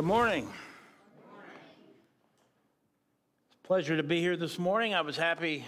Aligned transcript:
Good 0.00 0.06
morning. 0.06 0.48
It's 3.48 3.56
a 3.62 3.66
pleasure 3.66 3.98
to 3.98 4.02
be 4.02 4.18
here 4.18 4.34
this 4.34 4.58
morning. 4.58 4.94
I 4.94 5.02
was 5.02 5.18
happy 5.18 5.66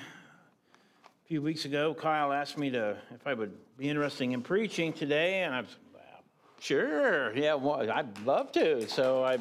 a 1.04 1.28
few 1.28 1.42
weeks 1.42 1.66
ago. 1.66 1.92
Kyle 1.92 2.32
asked 2.32 2.56
me 2.56 2.70
to 2.70 2.96
if 3.14 3.26
I 3.26 3.34
would 3.34 3.52
be 3.76 3.90
interested 3.90 4.30
in 4.30 4.40
preaching 4.40 4.94
today, 4.94 5.42
and 5.42 5.54
I 5.54 5.60
was 5.60 5.76
sure, 6.60 7.36
yeah, 7.36 7.52
well, 7.52 7.90
I'd 7.90 8.20
love 8.20 8.52
to. 8.52 8.88
So 8.88 9.22
I. 9.22 9.36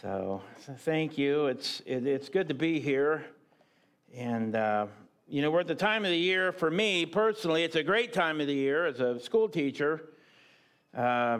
So, 0.00 0.40
so 0.64 0.74
thank 0.74 1.18
you. 1.18 1.46
It's 1.46 1.82
it, 1.84 2.06
it's 2.06 2.28
good 2.28 2.46
to 2.46 2.54
be 2.54 2.78
here, 2.78 3.24
and 4.14 4.54
uh, 4.54 4.86
you 5.26 5.42
know 5.42 5.50
we're 5.50 5.58
at 5.58 5.66
the 5.66 5.74
time 5.74 6.04
of 6.04 6.12
the 6.12 6.16
year 6.16 6.52
for 6.52 6.70
me 6.70 7.06
personally. 7.06 7.64
It's 7.64 7.74
a 7.74 7.82
great 7.82 8.12
time 8.12 8.40
of 8.40 8.46
the 8.46 8.54
year 8.54 8.86
as 8.86 9.00
a 9.00 9.18
school 9.18 9.48
teacher. 9.48 10.10
Uh, 10.96 11.38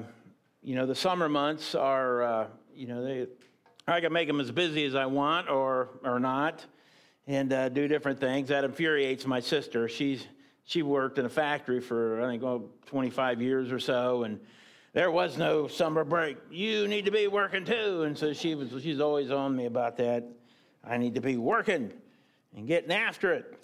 you 0.63 0.77
know, 0.77 0.87
the 0.87 0.95
summer 0.95 1.29
months 1.29 1.75
are, 1.75 2.23
uh, 2.23 2.47
you 2.75 2.87
know, 2.87 3.05
they, 3.05 3.27
I 3.87 4.01
can 4.01 4.13
make 4.13 4.29
them 4.29 4.41
as 4.41 4.51
busy 4.51 4.85
as 4.85 4.95
I 4.95 5.07
want 5.07 5.49
or, 5.49 5.89
or 6.05 6.21
not 6.21 6.65
and 7.27 7.53
uh, 7.53 7.69
do 7.69 7.89
different 7.89 8.21
things. 8.21 8.49
That 8.49 8.65
infuriates 8.65 9.27
my 9.27 9.41
sister. 9.41 9.89
She's, 9.89 10.27
she 10.65 10.83
worked 10.83 11.19
in 11.19 11.27
a 11.27 11.31
factory 11.31 11.81
for, 11.81 12.23
I 12.23 12.27
think, 12.27 12.43
oh, 12.43 12.71
25 12.87 13.43
years 13.43 13.73
or 13.73 13.81
so, 13.81 14.25
and 14.25 14.41
there 14.93 15.11
was 15.11 15.37
no 15.37 15.69
summer 15.69 16.05
break. 16.05 16.37
You 16.51 16.87
need 16.87 17.07
to 17.07 17.11
be 17.11 17.27
working 17.27 17.65
too. 17.65 18.03
And 18.03 18.17
so 18.17 18.33
she 18.33 18.55
was, 18.55 18.71
she's 18.83 19.01
always 19.01 19.31
on 19.31 19.57
me 19.57 19.67
about 19.67 19.97
that. 19.97 20.25
I 20.85 20.99
need 20.99 21.15
to 21.15 21.21
be 21.21 21.37
working 21.37 21.93
and 22.57 22.67
getting 22.67 22.93
after 22.93 23.33
it. 23.33 23.59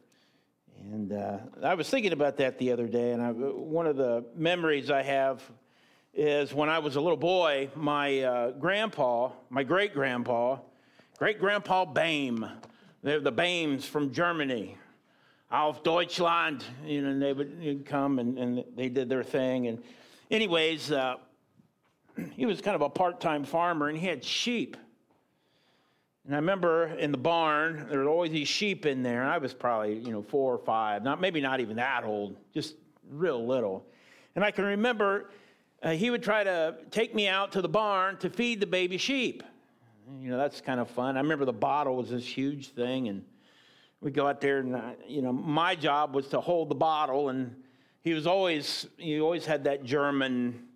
And 0.80 1.12
uh, 1.12 1.38
I 1.62 1.74
was 1.74 1.90
thinking 1.90 2.12
about 2.12 2.36
that 2.38 2.58
the 2.58 2.72
other 2.72 2.86
day, 2.86 3.10
and 3.12 3.20
I, 3.20 3.30
one 3.30 3.86
of 3.86 3.96
the 3.96 4.24
memories 4.36 4.90
I 4.90 5.02
have 5.02 5.42
is 6.14 6.52
when 6.52 6.68
I 6.68 6.78
was 6.78 6.96
a 6.96 7.00
little 7.00 7.16
boy, 7.16 7.70
my 7.74 8.20
uh, 8.20 8.50
grandpa, 8.52 9.30
my 9.50 9.62
great 9.62 9.94
grandpa, 9.94 10.58
great 11.18 11.38
grandpa 11.38 11.84
Boehm, 11.84 12.46
they're 13.02 13.20
the 13.20 13.32
Boehms 13.32 13.84
from 13.84 14.12
Germany, 14.12 14.76
auf 15.50 15.82
Deutschland, 15.82 16.64
you 16.84 17.02
know, 17.02 17.10
and 17.10 17.22
they 17.22 17.32
would 17.32 17.86
come 17.86 18.18
and, 18.18 18.38
and 18.38 18.64
they 18.76 18.88
did 18.88 19.08
their 19.08 19.22
thing. 19.22 19.68
And, 19.68 19.82
anyways, 20.30 20.90
uh, 20.90 21.16
he 22.32 22.46
was 22.46 22.60
kind 22.60 22.74
of 22.74 22.82
a 22.82 22.88
part 22.88 23.20
time 23.20 23.44
farmer 23.44 23.88
and 23.88 23.96
he 23.96 24.06
had 24.06 24.24
sheep. 24.24 24.76
And 26.24 26.34
I 26.34 26.38
remember 26.38 26.88
in 26.88 27.12
the 27.12 27.18
barn, 27.18 27.86
there 27.88 28.00
were 28.00 28.08
always 28.08 28.32
these 28.32 28.48
sheep 28.48 28.84
in 28.84 29.02
there. 29.02 29.22
And 29.22 29.30
I 29.30 29.38
was 29.38 29.54
probably, 29.54 29.94
you 29.94 30.12
know, 30.12 30.20
four 30.22 30.52
or 30.52 30.58
five, 30.58 31.02
not 31.02 31.20
maybe 31.20 31.40
not 31.40 31.60
even 31.60 31.76
that 31.76 32.04
old, 32.04 32.36
just 32.52 32.74
real 33.08 33.46
little. 33.46 33.86
And 34.34 34.44
I 34.44 34.50
can 34.50 34.64
remember 34.64 35.30
uh, 35.82 35.90
he 35.90 36.10
would 36.10 36.22
try 36.22 36.44
to 36.44 36.76
take 36.90 37.14
me 37.14 37.28
out 37.28 37.52
to 37.52 37.62
the 37.62 37.68
barn 37.68 38.16
to 38.18 38.30
feed 38.30 38.60
the 38.60 38.66
baby 38.66 38.98
sheep. 38.98 39.42
You 40.20 40.30
know, 40.30 40.38
that's 40.38 40.60
kind 40.60 40.80
of 40.80 40.88
fun. 40.90 41.16
I 41.16 41.20
remember 41.20 41.44
the 41.44 41.52
bottle 41.52 41.96
was 41.96 42.10
this 42.10 42.26
huge 42.26 42.70
thing, 42.70 43.08
and 43.08 43.24
we'd 44.00 44.14
go 44.14 44.26
out 44.26 44.40
there, 44.40 44.58
and, 44.58 44.74
uh, 44.74 44.90
you 45.06 45.22
know, 45.22 45.32
my 45.32 45.74
job 45.74 46.14
was 46.14 46.28
to 46.28 46.40
hold 46.40 46.70
the 46.70 46.74
bottle, 46.74 47.28
and 47.28 47.54
he 48.02 48.14
was 48.14 48.26
always, 48.26 48.86
he 48.96 49.20
always 49.20 49.44
had 49.44 49.64
that 49.64 49.84
German 49.84 50.66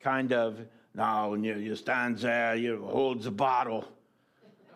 kind 0.00 0.32
of, 0.32 0.58
no, 0.94 1.34
you, 1.34 1.54
you 1.56 1.76
stand 1.76 2.18
there, 2.18 2.56
you 2.56 2.84
hold 2.90 3.22
the 3.22 3.30
bottle, 3.30 3.84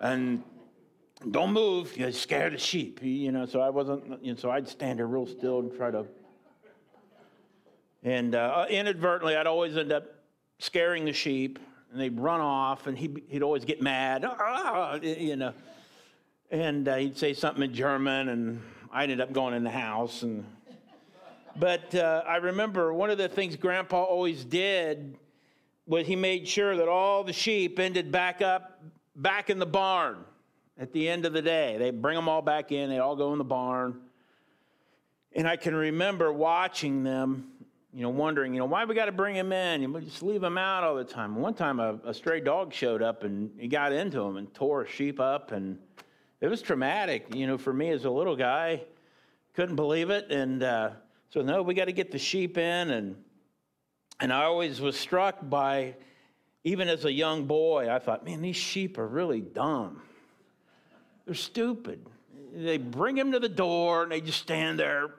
and 0.00 0.42
don't 1.30 1.52
move, 1.52 1.96
you 1.96 2.10
scare 2.12 2.48
the 2.48 2.58
sheep, 2.58 3.00
you 3.02 3.32
know, 3.32 3.44
so 3.44 3.60
I 3.60 3.70
wasn't, 3.70 4.24
you 4.24 4.32
know, 4.32 4.38
so 4.38 4.50
I'd 4.50 4.68
stand 4.68 4.98
there 4.98 5.06
real 5.06 5.26
still 5.26 5.58
and 5.58 5.74
try 5.76 5.90
to 5.90 6.06
and 8.02 8.34
uh, 8.34 8.66
inadvertently, 8.68 9.36
I'd 9.36 9.46
always 9.46 9.76
end 9.76 9.92
up 9.92 10.04
scaring 10.58 11.04
the 11.04 11.12
sheep, 11.12 11.58
and 11.92 12.00
they'd 12.00 12.18
run 12.18 12.40
off, 12.40 12.86
and 12.86 12.96
he'd, 12.96 13.22
he'd 13.28 13.42
always 13.42 13.64
get 13.64 13.82
mad, 13.82 14.24
ah, 14.24 14.96
you 14.96 15.36
know. 15.36 15.52
And 16.50 16.88
uh, 16.88 16.96
he'd 16.96 17.18
say 17.18 17.34
something 17.34 17.62
in 17.62 17.74
German, 17.74 18.28
and 18.30 18.62
I 18.92 19.02
ended 19.02 19.20
up 19.20 19.32
going 19.32 19.54
in 19.54 19.64
the 19.64 19.70
house. 19.70 20.22
And 20.22 20.44
but 21.56 21.94
uh, 21.94 22.22
I 22.26 22.36
remember 22.36 22.92
one 22.92 23.10
of 23.10 23.18
the 23.18 23.28
things 23.28 23.56
Grandpa 23.56 24.02
always 24.02 24.44
did 24.44 25.16
was 25.86 26.06
he 26.06 26.16
made 26.16 26.46
sure 26.46 26.76
that 26.76 26.88
all 26.88 27.24
the 27.24 27.32
sheep 27.32 27.78
ended 27.78 28.12
back 28.12 28.40
up, 28.40 28.82
back 29.16 29.50
in 29.50 29.58
the 29.58 29.66
barn 29.66 30.24
at 30.78 30.92
the 30.92 31.08
end 31.08 31.26
of 31.26 31.32
the 31.32 31.42
day. 31.42 31.76
They 31.78 31.90
bring 31.90 32.14
them 32.14 32.28
all 32.28 32.42
back 32.42 32.72
in. 32.72 32.88
They 32.88 32.98
all 32.98 33.16
go 33.16 33.32
in 33.32 33.38
the 33.38 33.44
barn. 33.44 34.00
And 35.34 35.46
I 35.46 35.56
can 35.56 35.74
remember 35.74 36.32
watching 36.32 37.02
them 37.02 37.48
you 37.92 38.02
know, 38.02 38.08
wondering, 38.08 38.54
you 38.54 38.60
know, 38.60 38.66
why 38.66 38.84
we 38.84 38.94
got 38.94 39.06
to 39.06 39.12
bring 39.12 39.34
him 39.34 39.52
in? 39.52 39.82
You 39.82 40.00
just 40.00 40.22
leave 40.22 40.42
him 40.42 40.56
out 40.56 40.84
all 40.84 40.94
the 40.94 41.04
time. 41.04 41.34
One 41.36 41.54
time, 41.54 41.80
a, 41.80 41.98
a, 42.04 42.14
stray 42.14 42.40
dog 42.40 42.72
showed 42.72 43.02
up 43.02 43.24
and 43.24 43.50
he 43.58 43.66
got 43.66 43.92
into 43.92 44.20
him 44.20 44.36
and 44.36 44.52
tore 44.54 44.82
a 44.82 44.88
sheep 44.88 45.18
up, 45.18 45.50
and 45.50 45.76
it 46.40 46.48
was 46.48 46.62
traumatic. 46.62 47.34
You 47.34 47.46
know, 47.48 47.58
for 47.58 47.72
me 47.72 47.90
as 47.90 48.04
a 48.04 48.10
little 48.10 48.36
guy, 48.36 48.82
couldn't 49.54 49.76
believe 49.76 50.10
it, 50.10 50.30
and 50.30 50.62
uh, 50.62 50.90
so 51.30 51.42
no, 51.42 51.62
we 51.62 51.74
got 51.74 51.86
to 51.86 51.92
get 51.92 52.12
the 52.12 52.18
sheep 52.18 52.56
in, 52.58 52.90
and 52.90 53.16
and 54.20 54.32
I 54.32 54.44
always 54.44 54.80
was 54.80 54.98
struck 54.98 55.38
by, 55.42 55.96
even 56.62 56.88
as 56.88 57.06
a 57.06 57.12
young 57.12 57.46
boy, 57.46 57.90
I 57.90 57.98
thought, 57.98 58.24
man, 58.24 58.42
these 58.42 58.56
sheep 58.56 58.98
are 58.98 59.06
really 59.06 59.40
dumb. 59.40 60.02
They're 61.24 61.34
stupid. 61.34 62.04
They 62.54 62.76
bring 62.76 63.16
him 63.16 63.32
to 63.32 63.40
the 63.40 63.48
door 63.48 64.02
and 64.02 64.12
they 64.12 64.20
just 64.20 64.40
stand 64.40 64.78
there, 64.78 65.14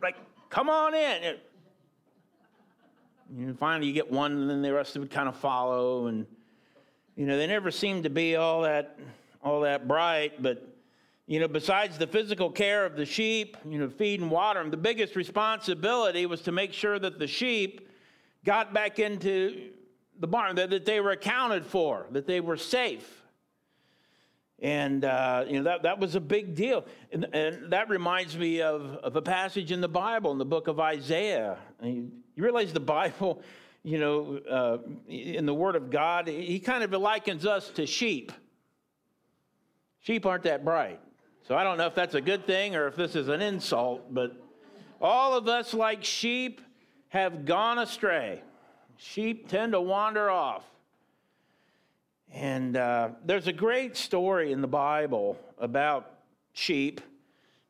like, 0.00 0.16
come 0.48 0.68
on 0.68 0.94
in. 0.94 1.36
Know, 3.30 3.54
finally, 3.54 3.86
you 3.86 3.92
get 3.92 4.10
one, 4.10 4.32
and 4.32 4.50
then 4.50 4.62
the 4.62 4.72
rest 4.72 4.96
of 4.96 5.02
it 5.02 5.10
kind 5.10 5.28
of 5.28 5.36
follow. 5.36 6.06
And 6.06 6.26
you 7.16 7.26
know, 7.26 7.36
they 7.36 7.46
never 7.46 7.70
seem 7.70 8.02
to 8.02 8.10
be 8.10 8.36
all 8.36 8.62
that 8.62 8.98
all 9.42 9.60
that 9.62 9.86
bright. 9.88 10.42
But 10.42 10.66
you 11.26 11.40
know, 11.40 11.48
besides 11.48 11.96
the 11.96 12.06
physical 12.06 12.50
care 12.50 12.84
of 12.84 12.96
the 12.96 13.06
sheep, 13.06 13.56
you 13.68 13.78
know, 13.78 13.88
feed 13.88 14.20
and 14.20 14.30
water 14.30 14.60
them, 14.60 14.70
the 14.70 14.76
biggest 14.76 15.16
responsibility 15.16 16.26
was 16.26 16.42
to 16.42 16.52
make 16.52 16.72
sure 16.72 16.98
that 16.98 17.18
the 17.18 17.26
sheep 17.26 17.88
got 18.44 18.74
back 18.74 18.98
into 18.98 19.70
the 20.20 20.26
barn, 20.26 20.56
that, 20.56 20.70
that 20.70 20.84
they 20.84 21.00
were 21.00 21.12
accounted 21.12 21.64
for, 21.64 22.06
that 22.12 22.26
they 22.26 22.40
were 22.40 22.56
safe. 22.56 23.22
And, 24.60 25.04
uh, 25.04 25.44
you 25.48 25.58
know, 25.58 25.64
that, 25.64 25.82
that 25.82 25.98
was 25.98 26.14
a 26.14 26.20
big 26.20 26.54
deal. 26.54 26.86
And, 27.10 27.26
and, 27.34 27.72
that 27.72 27.88
reminds 27.88 28.36
me 28.36 28.62
of, 28.62 28.82
of 29.02 29.16
a 29.16 29.22
passage 29.22 29.72
in 29.72 29.80
the 29.80 29.88
Bible, 29.88 30.30
in 30.30 30.38
the 30.38 30.44
book 30.44 30.68
of 30.68 30.78
Isaiah. 30.78 31.58
You 32.36 32.42
realize 32.42 32.72
the 32.72 32.80
Bible, 32.80 33.42
you 33.82 33.98
know, 33.98 34.40
uh, 34.50 34.78
in 35.08 35.46
the 35.46 35.54
Word 35.54 35.76
of 35.76 35.90
God, 35.90 36.28
he 36.28 36.58
kind 36.58 36.82
of 36.82 36.92
likens 36.92 37.46
us 37.46 37.68
to 37.70 37.86
sheep. 37.86 38.32
Sheep 40.00 40.26
aren't 40.26 40.44
that 40.44 40.64
bright. 40.64 41.00
So 41.46 41.54
I 41.54 41.64
don't 41.64 41.76
know 41.76 41.86
if 41.86 41.94
that's 41.94 42.14
a 42.14 42.20
good 42.20 42.46
thing 42.46 42.74
or 42.74 42.86
if 42.86 42.96
this 42.96 43.14
is 43.14 43.28
an 43.28 43.42
insult, 43.42 44.12
but 44.12 44.36
all 45.00 45.36
of 45.36 45.48
us, 45.48 45.74
like 45.74 46.02
sheep, 46.02 46.60
have 47.08 47.44
gone 47.44 47.78
astray. 47.78 48.42
Sheep 48.96 49.48
tend 49.48 49.72
to 49.72 49.80
wander 49.80 50.30
off. 50.30 50.64
And 52.32 52.76
uh, 52.76 53.10
there's 53.24 53.46
a 53.46 53.52
great 53.52 53.96
story 53.96 54.52
in 54.52 54.60
the 54.60 54.68
Bible 54.68 55.38
about 55.58 56.10
sheep. 56.52 57.00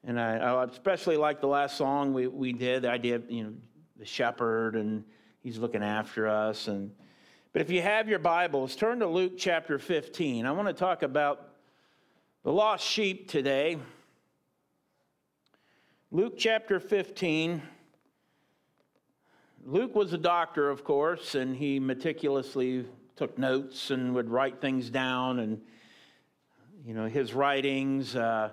And 0.04 0.18
I, 0.18 0.36
I, 0.36 0.64
especially 0.64 1.16
like 1.16 1.40
the 1.40 1.48
last 1.48 1.76
song 1.76 2.14
we, 2.14 2.26
we 2.26 2.52
did, 2.52 2.82
the 2.82 2.90
idea 2.90 3.16
of, 3.16 3.30
you 3.30 3.44
know, 3.44 3.52
the 3.96 4.04
shepherd 4.04 4.74
and 4.74 5.04
he's 5.40 5.58
looking 5.58 5.82
after 5.82 6.26
us. 6.26 6.66
And, 6.68 6.90
but 7.52 7.62
if 7.62 7.70
you 7.70 7.80
have 7.80 8.08
your 8.08 8.18
Bibles, 8.18 8.74
turn 8.74 8.98
to 9.00 9.06
Luke 9.06 9.34
chapter 9.38 9.78
15. 9.78 10.46
I 10.46 10.52
want 10.52 10.66
to 10.68 10.74
talk 10.74 11.02
about 11.02 11.48
the 12.42 12.52
lost 12.52 12.84
sheep 12.84 13.28
today. 13.28 13.78
Luke 16.10 16.34
chapter 16.36 16.80
15. 16.80 17.62
Luke 19.66 19.94
was 19.94 20.12
a 20.12 20.18
doctor, 20.18 20.68
of 20.68 20.84
course, 20.84 21.34
and 21.34 21.56
he 21.56 21.78
meticulously 21.78 22.84
took 23.16 23.38
notes 23.38 23.90
and 23.90 24.14
would 24.14 24.28
write 24.28 24.60
things 24.60 24.90
down. 24.90 25.38
And, 25.38 25.60
you 26.84 26.94
know, 26.94 27.06
his 27.06 27.32
writings, 27.32 28.14
uh, 28.16 28.50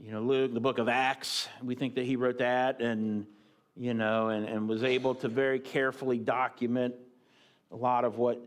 you 0.00 0.12
know, 0.12 0.20
Luke, 0.20 0.54
the 0.54 0.60
book 0.60 0.78
of 0.78 0.88
Acts, 0.88 1.48
we 1.62 1.74
think 1.74 1.94
that 1.94 2.06
he 2.06 2.16
wrote 2.16 2.38
that, 2.38 2.80
and, 2.80 3.26
you 3.78 3.94
know, 3.94 4.30
and, 4.30 4.44
and 4.44 4.68
was 4.68 4.82
able 4.82 5.14
to 5.14 5.28
very 5.28 5.60
carefully 5.60 6.18
document 6.18 6.94
a 7.70 7.76
lot 7.76 8.04
of 8.04 8.18
what 8.18 8.42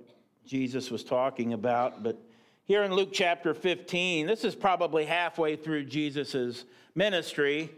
Jesus 0.46 0.92
was 0.92 1.04
talking 1.06 1.54
about. 1.54 2.04
But 2.04 2.22
here 2.66 2.84
in 2.84 2.94
Luke 2.94 3.12
chapter 3.14 3.54
15, 3.54 4.28
this 4.28 4.44
is 4.44 4.56
probably 4.56 5.06
halfway 5.06 5.56
through 5.56 5.86
Jesus' 5.86 6.66
ministry. 6.96 7.72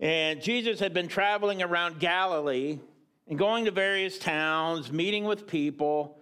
And 0.00 0.42
Jesus 0.42 0.80
had 0.80 0.92
been 0.92 1.06
traveling 1.06 1.62
around 1.62 2.00
Galilee 2.00 2.80
and 3.28 3.38
going 3.38 3.66
to 3.66 3.70
various 3.70 4.18
towns, 4.18 4.90
meeting 4.90 5.24
with 5.24 5.46
people 5.46 6.18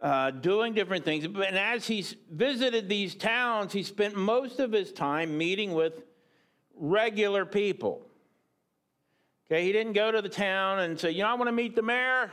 uh, 0.00 0.32
doing 0.32 0.74
different 0.74 1.04
things. 1.04 1.24
And 1.24 1.36
as 1.36 1.86
he 1.86 2.04
visited 2.28 2.88
these 2.88 3.14
towns, 3.14 3.72
he 3.72 3.84
spent 3.84 4.16
most 4.16 4.58
of 4.58 4.72
his 4.72 4.92
time 4.92 5.38
meeting 5.38 5.74
with 5.74 6.02
regular 6.74 7.44
people. 7.44 8.08
Okay, 9.50 9.64
he 9.64 9.72
didn't 9.72 9.92
go 9.92 10.10
to 10.10 10.22
the 10.22 10.28
town 10.28 10.80
and 10.80 10.98
say, 10.98 11.10
you 11.10 11.22
know, 11.22 11.28
I 11.28 11.34
want 11.34 11.48
to 11.48 11.52
meet 11.52 11.76
the 11.76 11.82
mayor. 11.82 12.30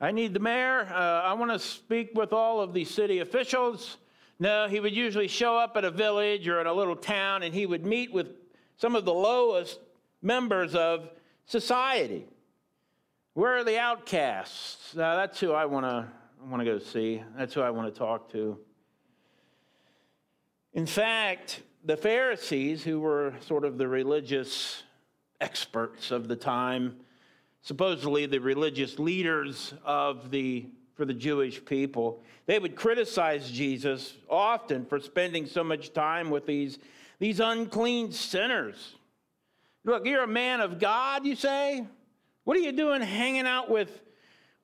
I 0.00 0.12
need 0.12 0.32
the 0.32 0.40
mayor. 0.40 0.88
Uh, 0.92 1.22
I 1.22 1.32
want 1.32 1.50
to 1.50 1.58
speak 1.58 2.10
with 2.14 2.32
all 2.32 2.60
of 2.60 2.72
the 2.72 2.84
city 2.84 3.18
officials. 3.18 3.96
No, 4.38 4.68
he 4.68 4.78
would 4.78 4.94
usually 4.94 5.26
show 5.26 5.56
up 5.56 5.76
at 5.76 5.84
a 5.84 5.90
village 5.90 6.46
or 6.46 6.60
in 6.60 6.66
a 6.68 6.72
little 6.72 6.94
town 6.94 7.42
and 7.42 7.52
he 7.52 7.66
would 7.66 7.84
meet 7.84 8.12
with 8.12 8.28
some 8.76 8.94
of 8.94 9.04
the 9.04 9.12
lowest 9.12 9.80
members 10.22 10.76
of 10.76 11.10
society. 11.46 12.26
Where 13.34 13.56
are 13.56 13.64
the 13.64 13.78
outcasts? 13.78 14.96
Uh, 14.96 15.16
that's 15.16 15.40
who 15.40 15.52
I 15.52 15.64
want 15.64 15.86
to 15.86 16.06
I 16.40 16.48
want 16.48 16.60
to 16.60 16.64
go 16.64 16.78
see. 16.78 17.22
That's 17.36 17.52
who 17.52 17.62
I 17.62 17.70
want 17.70 17.92
to 17.92 17.98
talk 17.98 18.30
to. 18.32 18.58
In 20.72 20.86
fact, 20.86 21.62
the 21.84 21.96
Pharisees, 21.96 22.84
who 22.84 23.00
were 23.00 23.34
sort 23.40 23.64
of 23.64 23.78
the 23.78 23.88
religious 23.88 24.84
experts 25.40 26.10
of 26.10 26.28
the 26.28 26.36
time, 26.36 26.96
supposedly 27.62 28.26
the 28.26 28.38
religious 28.38 28.98
leaders 28.98 29.74
of 29.84 30.30
the 30.30 30.66
for 30.98 31.04
the 31.04 31.14
Jewish 31.14 31.64
people. 31.64 32.20
They 32.46 32.58
would 32.58 32.74
criticize 32.74 33.48
Jesus 33.52 34.16
often 34.28 34.84
for 34.84 34.98
spending 34.98 35.46
so 35.46 35.62
much 35.62 35.92
time 35.92 36.28
with 36.28 36.44
these, 36.44 36.80
these 37.20 37.38
unclean 37.38 38.10
sinners. 38.10 38.96
Look, 39.84 40.04
you're 40.04 40.24
a 40.24 40.26
man 40.26 40.60
of 40.60 40.80
God, 40.80 41.24
you 41.24 41.36
say? 41.36 41.86
What 42.42 42.56
are 42.56 42.60
you 42.60 42.72
doing 42.72 43.00
hanging 43.00 43.46
out 43.46 43.70
with, 43.70 44.02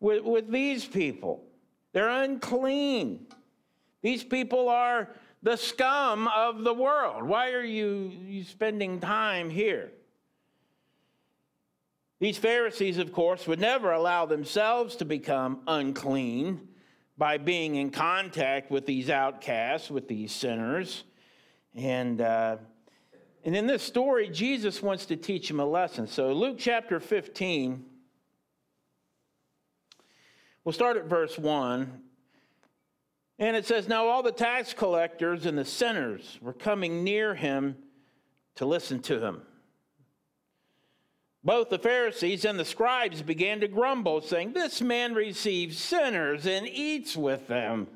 with, 0.00 0.24
with 0.24 0.50
these 0.50 0.84
people? 0.84 1.44
They're 1.92 2.08
unclean. 2.08 3.26
These 4.02 4.24
people 4.24 4.68
are 4.68 5.10
the 5.44 5.56
scum 5.56 6.26
of 6.34 6.64
the 6.64 6.74
world. 6.74 7.22
Why 7.22 7.52
are 7.52 7.62
you, 7.62 8.10
you 8.26 8.42
spending 8.42 8.98
time 8.98 9.50
here? 9.50 9.92
These 12.24 12.38
Pharisees, 12.38 12.96
of 12.96 13.12
course, 13.12 13.46
would 13.46 13.60
never 13.60 13.92
allow 13.92 14.24
themselves 14.24 14.96
to 14.96 15.04
become 15.04 15.60
unclean 15.66 16.68
by 17.18 17.36
being 17.36 17.74
in 17.74 17.90
contact 17.90 18.70
with 18.70 18.86
these 18.86 19.10
outcasts, 19.10 19.90
with 19.90 20.08
these 20.08 20.32
sinners. 20.32 21.04
And, 21.74 22.22
uh, 22.22 22.56
and 23.44 23.54
in 23.54 23.66
this 23.66 23.82
story, 23.82 24.30
Jesus 24.30 24.82
wants 24.82 25.04
to 25.04 25.16
teach 25.16 25.48
them 25.48 25.60
a 25.60 25.66
lesson. 25.66 26.06
So, 26.06 26.32
Luke 26.32 26.56
chapter 26.58 26.98
15, 26.98 27.84
we'll 30.64 30.72
start 30.72 30.96
at 30.96 31.04
verse 31.04 31.38
1. 31.38 32.00
And 33.38 33.54
it 33.54 33.66
says, 33.66 33.86
Now 33.86 34.06
all 34.08 34.22
the 34.22 34.32
tax 34.32 34.72
collectors 34.72 35.44
and 35.44 35.58
the 35.58 35.66
sinners 35.66 36.38
were 36.40 36.54
coming 36.54 37.04
near 37.04 37.34
him 37.34 37.76
to 38.54 38.64
listen 38.64 39.00
to 39.02 39.20
him. 39.20 39.42
Both 41.44 41.68
the 41.68 41.78
Pharisees 41.78 42.46
and 42.46 42.58
the 42.58 42.64
scribes 42.64 43.20
began 43.20 43.60
to 43.60 43.68
grumble, 43.68 44.22
saying, 44.22 44.54
This 44.54 44.80
man 44.80 45.14
receives 45.14 45.78
sinners 45.78 46.46
and 46.46 46.66
eats 46.66 47.16
with 47.16 47.46
them. 47.48 47.86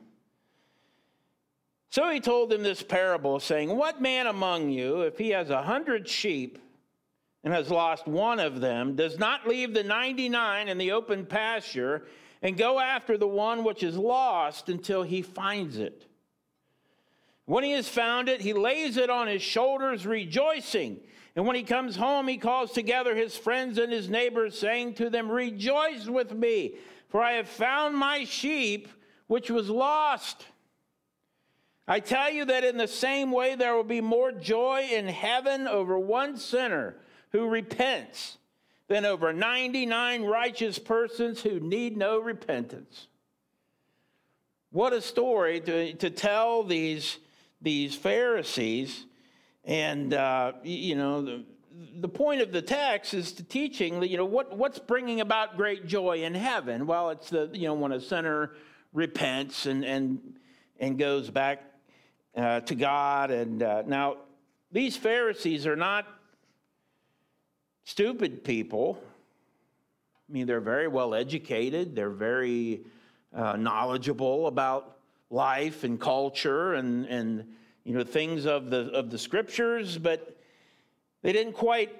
So 1.90 2.10
he 2.10 2.20
told 2.20 2.50
them 2.50 2.62
this 2.62 2.82
parable, 2.82 3.40
saying, 3.40 3.74
What 3.74 4.02
man 4.02 4.26
among 4.26 4.68
you, 4.68 5.00
if 5.00 5.16
he 5.16 5.30
has 5.30 5.48
a 5.48 5.62
hundred 5.62 6.06
sheep 6.06 6.58
and 7.42 7.54
has 7.54 7.70
lost 7.70 8.06
one 8.06 8.38
of 8.38 8.60
them, 8.60 8.94
does 8.94 9.18
not 9.18 9.48
leave 9.48 9.72
the 9.72 9.82
99 9.82 10.68
in 10.68 10.76
the 10.76 10.92
open 10.92 11.24
pasture 11.24 12.06
and 12.42 12.58
go 12.58 12.78
after 12.78 13.16
the 13.16 13.26
one 13.26 13.64
which 13.64 13.82
is 13.82 13.96
lost 13.96 14.68
until 14.68 15.02
he 15.02 15.22
finds 15.22 15.78
it? 15.78 16.04
When 17.46 17.64
he 17.64 17.70
has 17.70 17.88
found 17.88 18.28
it, 18.28 18.42
he 18.42 18.52
lays 18.52 18.98
it 18.98 19.08
on 19.08 19.26
his 19.26 19.40
shoulders, 19.40 20.06
rejoicing. 20.06 21.00
And 21.38 21.46
when 21.46 21.54
he 21.54 21.62
comes 21.62 21.94
home, 21.94 22.26
he 22.26 22.36
calls 22.36 22.72
together 22.72 23.14
his 23.14 23.36
friends 23.36 23.78
and 23.78 23.92
his 23.92 24.10
neighbors, 24.10 24.58
saying 24.58 24.94
to 24.94 25.08
them, 25.08 25.30
Rejoice 25.30 26.08
with 26.08 26.34
me, 26.34 26.74
for 27.10 27.22
I 27.22 27.34
have 27.34 27.48
found 27.48 27.94
my 27.94 28.24
sheep 28.24 28.88
which 29.28 29.48
was 29.48 29.70
lost. 29.70 30.46
I 31.86 32.00
tell 32.00 32.28
you 32.28 32.44
that 32.46 32.64
in 32.64 32.76
the 32.76 32.88
same 32.88 33.30
way 33.30 33.54
there 33.54 33.76
will 33.76 33.84
be 33.84 34.00
more 34.00 34.32
joy 34.32 34.88
in 34.90 35.06
heaven 35.06 35.68
over 35.68 35.96
one 35.96 36.36
sinner 36.36 36.96
who 37.30 37.46
repents 37.46 38.38
than 38.88 39.04
over 39.04 39.32
99 39.32 40.24
righteous 40.24 40.80
persons 40.80 41.40
who 41.40 41.60
need 41.60 41.96
no 41.96 42.18
repentance. 42.18 43.06
What 44.72 44.92
a 44.92 45.00
story 45.00 45.60
to, 45.60 45.92
to 45.94 46.10
tell 46.10 46.64
these, 46.64 47.18
these 47.62 47.94
Pharisees 47.94 49.04
and, 49.68 50.14
uh, 50.14 50.52
you 50.64 50.96
know, 50.96 51.20
the, 51.20 51.44
the 52.00 52.08
point 52.08 52.40
of 52.40 52.52
the 52.52 52.62
text 52.62 53.12
is 53.12 53.32
to 53.32 53.42
teaching, 53.42 54.00
that 54.00 54.08
you 54.08 54.16
know, 54.16 54.24
what, 54.24 54.56
what's 54.56 54.78
bringing 54.78 55.20
about 55.20 55.58
great 55.58 55.86
joy 55.86 56.22
in 56.22 56.34
heaven? 56.34 56.86
Well, 56.86 57.10
it's 57.10 57.28
the, 57.28 57.50
you 57.52 57.68
know, 57.68 57.74
when 57.74 57.92
a 57.92 58.00
sinner 58.00 58.52
repents 58.94 59.66
and, 59.66 59.84
and, 59.84 60.38
and 60.80 60.98
goes 60.98 61.28
back 61.28 61.62
uh, 62.34 62.60
to 62.60 62.74
God. 62.74 63.30
And 63.30 63.62
uh, 63.62 63.82
now, 63.86 64.16
these 64.72 64.96
Pharisees 64.96 65.66
are 65.66 65.76
not 65.76 66.06
stupid 67.84 68.44
people. 68.44 68.98
I 70.30 70.32
mean, 70.32 70.46
they're 70.46 70.60
very 70.62 70.88
well 70.88 71.14
educated, 71.14 71.94
they're 71.94 72.08
very 72.08 72.86
uh, 73.34 73.56
knowledgeable 73.56 74.46
about 74.46 74.96
life 75.28 75.84
and 75.84 76.00
culture 76.00 76.72
and, 76.72 77.04
and 77.04 77.44
you 77.88 77.94
know, 77.94 78.04
things 78.04 78.44
of 78.44 78.68
the, 78.68 78.90
of 78.90 79.08
the 79.08 79.16
scriptures, 79.16 79.96
but 79.96 80.36
they 81.22 81.32
didn't 81.32 81.54
quite 81.54 81.90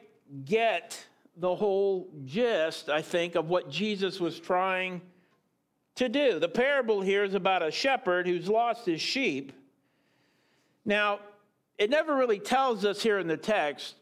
get 0.45 1.03
the 1.39 1.55
whole 1.55 2.11
gist, 2.27 2.91
I 2.91 3.01
think, 3.01 3.37
of 3.37 3.49
what 3.49 3.71
Jesus 3.71 4.21
was 4.21 4.39
trying 4.39 5.01
to 5.95 6.11
do. 6.11 6.39
The 6.39 6.49
parable 6.49 7.01
here 7.01 7.25
is 7.25 7.33
about 7.33 7.63
a 7.63 7.71
shepherd 7.71 8.27
who's 8.27 8.51
lost 8.51 8.85
his 8.85 9.01
sheep. 9.01 9.51
Now, 10.85 11.21
it 11.79 11.89
never 11.89 12.15
really 12.15 12.39
tells 12.39 12.85
us 12.85 13.03
here 13.03 13.19
in 13.19 13.27
the 13.27 13.39
text 13.39 13.95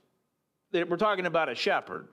that 0.73 0.89
we're 0.89 0.97
talking 0.97 1.27
about 1.27 1.49
a 1.49 1.55
shepherd. 1.55 2.09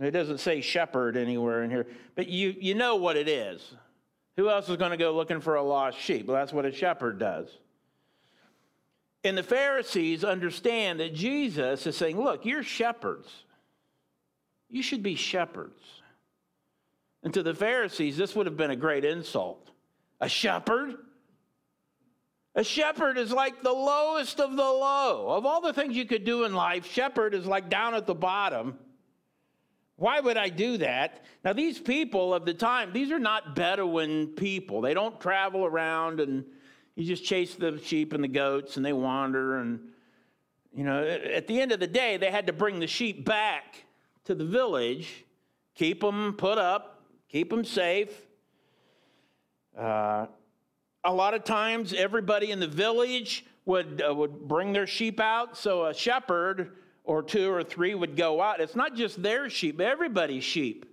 It 0.00 0.10
doesn't 0.10 0.38
say 0.38 0.60
shepherd 0.62 1.16
anywhere 1.16 1.62
in 1.62 1.70
here, 1.70 1.86
but 2.16 2.26
you, 2.26 2.56
you 2.58 2.74
know 2.74 2.96
what 2.96 3.16
it 3.16 3.28
is. 3.28 3.76
Who 4.36 4.50
else 4.50 4.68
is 4.68 4.76
going 4.78 4.90
to 4.90 4.96
go 4.96 5.14
looking 5.14 5.40
for 5.40 5.54
a 5.54 5.62
lost 5.62 5.96
sheep? 5.96 6.26
Well, 6.26 6.36
that's 6.36 6.52
what 6.52 6.64
a 6.64 6.72
shepherd 6.72 7.20
does. 7.20 7.46
And 9.24 9.36
the 9.36 9.42
Pharisees 9.42 10.24
understand 10.24 11.00
that 11.00 11.14
Jesus 11.14 11.86
is 11.86 11.96
saying, 11.96 12.20
Look, 12.20 12.44
you're 12.44 12.62
shepherds. 12.62 13.28
You 14.70 14.82
should 14.82 15.02
be 15.02 15.14
shepherds. 15.14 15.80
And 17.22 17.34
to 17.34 17.42
the 17.42 17.54
Pharisees, 17.54 18.16
this 18.16 18.34
would 18.36 18.46
have 18.46 18.56
been 18.56 18.70
a 18.70 18.76
great 18.76 19.04
insult. 19.04 19.70
A 20.20 20.28
shepherd? 20.28 20.94
A 22.54 22.64
shepherd 22.64 23.18
is 23.18 23.32
like 23.32 23.62
the 23.62 23.72
lowest 23.72 24.40
of 24.40 24.50
the 24.56 24.62
low. 24.62 25.26
Of 25.30 25.44
all 25.44 25.60
the 25.60 25.72
things 25.72 25.96
you 25.96 26.06
could 26.06 26.24
do 26.24 26.44
in 26.44 26.54
life, 26.54 26.90
shepherd 26.90 27.34
is 27.34 27.44
like 27.44 27.68
down 27.68 27.94
at 27.94 28.06
the 28.06 28.14
bottom. 28.14 28.78
Why 29.96 30.20
would 30.20 30.36
I 30.36 30.48
do 30.50 30.78
that? 30.78 31.24
Now, 31.44 31.52
these 31.52 31.78
people 31.78 32.32
of 32.32 32.44
the 32.44 32.54
time, 32.54 32.92
these 32.92 33.10
are 33.10 33.18
not 33.18 33.54
Bedouin 33.54 34.28
people. 34.28 34.80
They 34.80 34.94
don't 34.94 35.20
travel 35.20 35.64
around 35.64 36.20
and 36.20 36.44
you 36.96 37.04
just 37.04 37.24
chase 37.24 37.54
the 37.54 37.78
sheep 37.84 38.14
and 38.14 38.24
the 38.24 38.28
goats 38.28 38.78
and 38.78 38.84
they 38.84 38.94
wander. 38.94 39.58
And, 39.58 39.80
you 40.74 40.82
know, 40.82 41.04
at 41.04 41.46
the 41.46 41.60
end 41.60 41.70
of 41.70 41.78
the 41.78 41.86
day, 41.86 42.16
they 42.16 42.30
had 42.30 42.46
to 42.46 42.52
bring 42.54 42.80
the 42.80 42.86
sheep 42.86 43.24
back 43.24 43.84
to 44.24 44.34
the 44.34 44.46
village, 44.46 45.24
keep 45.74 46.00
them 46.00 46.32
put 46.32 46.56
up, 46.56 47.02
keep 47.28 47.50
them 47.50 47.64
safe. 47.64 48.10
Uh, 49.78 50.26
a 51.04 51.12
lot 51.12 51.34
of 51.34 51.44
times, 51.44 51.92
everybody 51.92 52.50
in 52.50 52.58
the 52.58 52.66
village 52.66 53.44
would, 53.66 54.02
uh, 54.04 54.14
would 54.14 54.48
bring 54.48 54.72
their 54.72 54.86
sheep 54.86 55.20
out. 55.20 55.56
So 55.56 55.84
a 55.84 55.94
shepherd 55.94 56.72
or 57.04 57.22
two 57.22 57.52
or 57.52 57.62
three 57.62 57.94
would 57.94 58.16
go 58.16 58.40
out. 58.40 58.58
It's 58.58 58.74
not 58.74 58.96
just 58.96 59.22
their 59.22 59.50
sheep, 59.50 59.80
everybody's 59.82 60.44
sheep. 60.44 60.86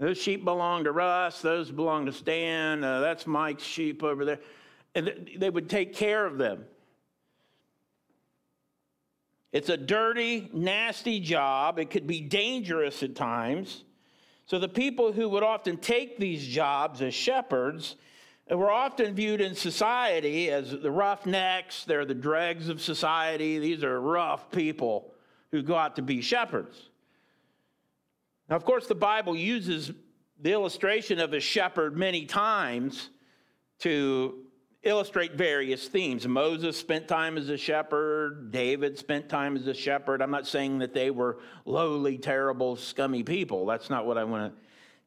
Those 0.00 0.18
sheep 0.18 0.44
belong 0.44 0.84
to 0.84 0.92
Russ, 0.92 1.40
those 1.40 1.70
belong 1.70 2.04
to 2.06 2.12
Stan, 2.12 2.84
uh, 2.84 3.00
that's 3.00 3.26
Mike's 3.26 3.62
sheep 3.62 4.02
over 4.02 4.24
there 4.26 4.40
and 4.96 5.30
they 5.36 5.50
would 5.50 5.68
take 5.68 5.94
care 5.94 6.24
of 6.24 6.38
them. 6.38 6.64
It's 9.52 9.68
a 9.68 9.76
dirty, 9.76 10.50
nasty 10.52 11.20
job. 11.20 11.78
It 11.78 11.90
could 11.90 12.06
be 12.06 12.20
dangerous 12.22 13.02
at 13.02 13.14
times. 13.14 13.84
So, 14.46 14.58
the 14.58 14.68
people 14.68 15.12
who 15.12 15.28
would 15.28 15.42
often 15.42 15.76
take 15.76 16.18
these 16.18 16.46
jobs 16.46 17.02
as 17.02 17.12
shepherds 17.12 17.96
uh, 18.50 18.56
were 18.56 18.70
often 18.70 19.14
viewed 19.14 19.40
in 19.40 19.54
society 19.54 20.50
as 20.50 20.70
the 20.70 20.90
roughnecks. 20.90 21.84
They're 21.84 22.04
the 22.06 22.14
dregs 22.14 22.68
of 22.68 22.80
society. 22.80 23.58
These 23.58 23.84
are 23.84 24.00
rough 24.00 24.50
people 24.50 25.12
who 25.50 25.62
go 25.62 25.76
out 25.76 25.96
to 25.96 26.02
be 26.02 26.22
shepherds. 26.22 26.88
Now, 28.48 28.56
of 28.56 28.64
course, 28.64 28.86
the 28.86 28.94
Bible 28.94 29.36
uses 29.36 29.90
the 30.40 30.52
illustration 30.52 31.18
of 31.18 31.34
a 31.34 31.40
shepherd 31.40 31.96
many 31.98 32.24
times 32.24 33.10
to 33.80 34.45
illustrate 34.86 35.34
various 35.34 35.88
themes. 35.88 36.26
Moses 36.26 36.76
spent 36.76 37.08
time 37.08 37.36
as 37.36 37.48
a 37.48 37.56
shepherd, 37.56 38.52
David 38.52 38.96
spent 38.96 39.28
time 39.28 39.56
as 39.56 39.66
a 39.66 39.74
shepherd. 39.74 40.22
I'm 40.22 40.30
not 40.30 40.46
saying 40.46 40.78
that 40.78 40.94
they 40.94 41.10
were 41.10 41.38
lowly, 41.64 42.16
terrible, 42.16 42.76
scummy 42.76 43.22
people. 43.22 43.66
That's 43.66 43.90
not 43.90 44.06
what 44.06 44.16
I 44.16 44.24
want 44.24 44.54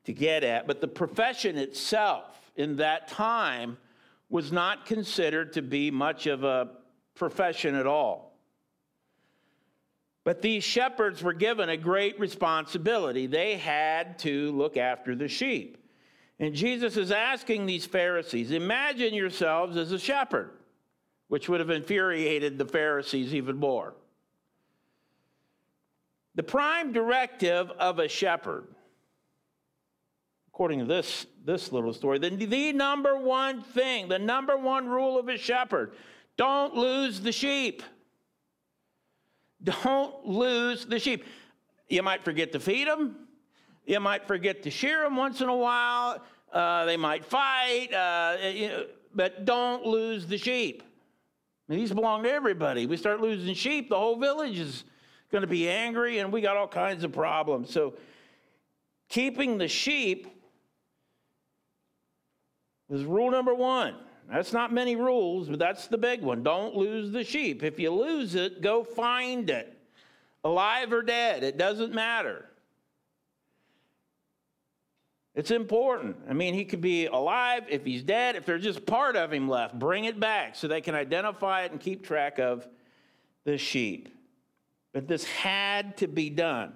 to 0.06 0.14
get 0.14 0.44
at. 0.44 0.68
But 0.68 0.82
the 0.82 0.88
profession 0.88 1.58
itself 1.58 2.40
in 2.56 2.76
that 2.78 3.08
time 3.08 3.78
was 4.30 4.52
not 4.52 4.86
considered 4.86 5.54
to 5.54 5.62
be 5.62 5.90
much 5.90 6.28
of 6.28 6.44
a 6.44 6.70
profession 7.16 7.74
at 7.76 7.88
all. 7.88 8.38
But 10.24 10.42
these 10.42 10.64
shepherds 10.64 11.24
were 11.24 11.34
given 11.34 11.70
a 11.70 11.78
great 11.78 12.20
responsibility. 12.20 13.26
They 13.26 13.58
had 13.58 14.20
to 14.20 14.52
look 14.52 14.78
after 14.78 15.16
the 15.16 15.28
sheep. 15.28 15.79
And 16.40 16.56
Jesus 16.56 16.96
is 16.96 17.12
asking 17.12 17.66
these 17.66 17.86
Pharisees 17.86 18.52
imagine 18.52 19.14
yourselves 19.14 19.76
as 19.76 19.92
a 19.92 20.00
shepherd, 20.00 20.52
which 21.28 21.50
would 21.50 21.60
have 21.60 21.70
infuriated 21.70 22.58
the 22.58 22.66
Pharisees 22.66 23.34
even 23.34 23.58
more. 23.58 23.94
The 26.36 26.44
prime 26.44 26.94
directive 26.94 27.70
of 27.72 28.00
a 28.00 28.08
shepherd, 28.08 28.68
according 30.48 30.80
to 30.80 30.86
this, 30.86 31.26
this 31.44 31.74
little 31.74 31.94
story, 31.94 32.20
the, 32.20 32.30
the 32.30 32.72
number 32.72 33.18
one 33.18 33.62
thing, 33.62 34.08
the 34.08 34.20
number 34.20 34.58
one 34.58 34.88
rule 34.88 35.20
of 35.20 35.28
a 35.28 35.38
shepherd 35.38 35.92
don't 36.38 36.74
lose 36.74 37.20
the 37.20 37.34
sheep. 37.34 37.84
Don't 39.62 40.26
lose 40.26 40.86
the 40.86 41.00
sheep. 41.00 41.26
You 41.90 42.02
might 42.02 42.24
forget 42.24 42.54
to 42.54 42.62
feed 42.62 42.88
them. 42.88 43.28
You 43.90 44.00
might 44.00 44.28
forget 44.28 44.62
to 44.64 44.70
shear 44.70 45.02
them 45.02 45.16
once 45.16 45.42
in 45.42 45.50
a 45.50 45.56
while. 45.56 46.22
Uh, 46.54 46.86
they 46.86 46.96
might 46.96 47.26
fight, 47.26 47.92
uh, 47.92 48.38
you 48.48 48.68
know, 48.68 48.86
but 49.16 49.46
don't 49.46 49.84
lose 49.84 50.28
the 50.28 50.38
sheep. 50.38 50.84
I 51.68 51.72
mean, 51.72 51.80
these 51.80 51.92
belong 51.92 52.22
to 52.22 52.32
everybody. 52.32 52.86
We 52.86 52.98
start 52.98 53.20
losing 53.20 53.52
sheep, 53.56 53.90
the 53.90 53.98
whole 53.98 54.20
village 54.20 54.60
is 54.60 54.84
going 55.32 55.42
to 55.42 55.48
be 55.48 55.68
angry, 55.68 56.20
and 56.20 56.32
we 56.32 56.40
got 56.40 56.56
all 56.56 56.68
kinds 56.68 57.04
of 57.04 57.12
problems. 57.12 57.72
So, 57.72 57.96
keeping 59.10 59.58
the 59.58 59.68
sheep 59.68 60.28
is 62.92 63.04
rule 63.06 63.32
number 63.32 63.56
one. 63.56 63.96
That's 64.32 64.54
not 64.54 64.72
many 64.72 64.98
rules, 64.98 65.50
but 65.50 65.58
that's 65.58 65.88
the 65.88 65.98
big 65.98 66.22
one. 66.22 66.44
Don't 66.44 66.76
lose 66.76 67.10
the 67.10 67.24
sheep. 67.24 67.64
If 67.64 67.80
you 67.80 67.90
lose 67.90 68.36
it, 68.36 68.62
go 68.62 68.84
find 68.84 69.50
it. 69.50 69.76
Alive 70.44 70.94
or 70.94 71.02
dead, 71.02 71.44
it 71.44 71.58
doesn't 71.58 71.92
matter. 71.92 72.49
It's 75.40 75.52
important. 75.52 76.18
I 76.30 76.34
mean, 76.34 76.54
he 76.54 76.66
could 76.66 76.82
be 76.82 77.06
alive 77.06 77.64
if 77.70 77.86
he's 77.86 78.04
dead. 78.04 78.36
If 78.36 78.46
there's 78.46 78.62
just 78.62 78.86
part 78.86 79.16
of 79.16 79.32
him 79.32 79.48
left, 79.48 79.80
bring 79.80 80.04
it 80.04 80.20
back 80.20 80.54
so 80.54 80.68
they 80.68 80.82
can 80.82 80.96
identify 80.96 81.64
it 81.64 81.72
and 81.72 81.80
keep 81.80 82.06
track 82.06 82.40
of 82.40 82.68
the 83.46 83.58
sheep. 83.58 84.10
But 84.92 85.08
this 85.08 85.24
had 85.24 85.96
to 86.00 86.10
be 86.10 86.30
done. 86.30 86.74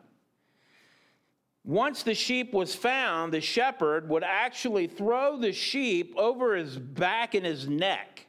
Once 1.65 2.03
the 2.03 2.13
sheep 2.13 2.53
was 2.53 2.73
found, 2.73 3.33
the 3.33 3.41
shepherd 3.41 4.07
would 4.07 4.23
actually 4.23 4.87
throw 4.87 5.37
the 5.37 5.51
sheep 5.51 6.13
over 6.15 6.55
his 6.55 6.79
back 6.79 7.35
and 7.35 7.45
his 7.45 7.67
neck. 7.67 8.27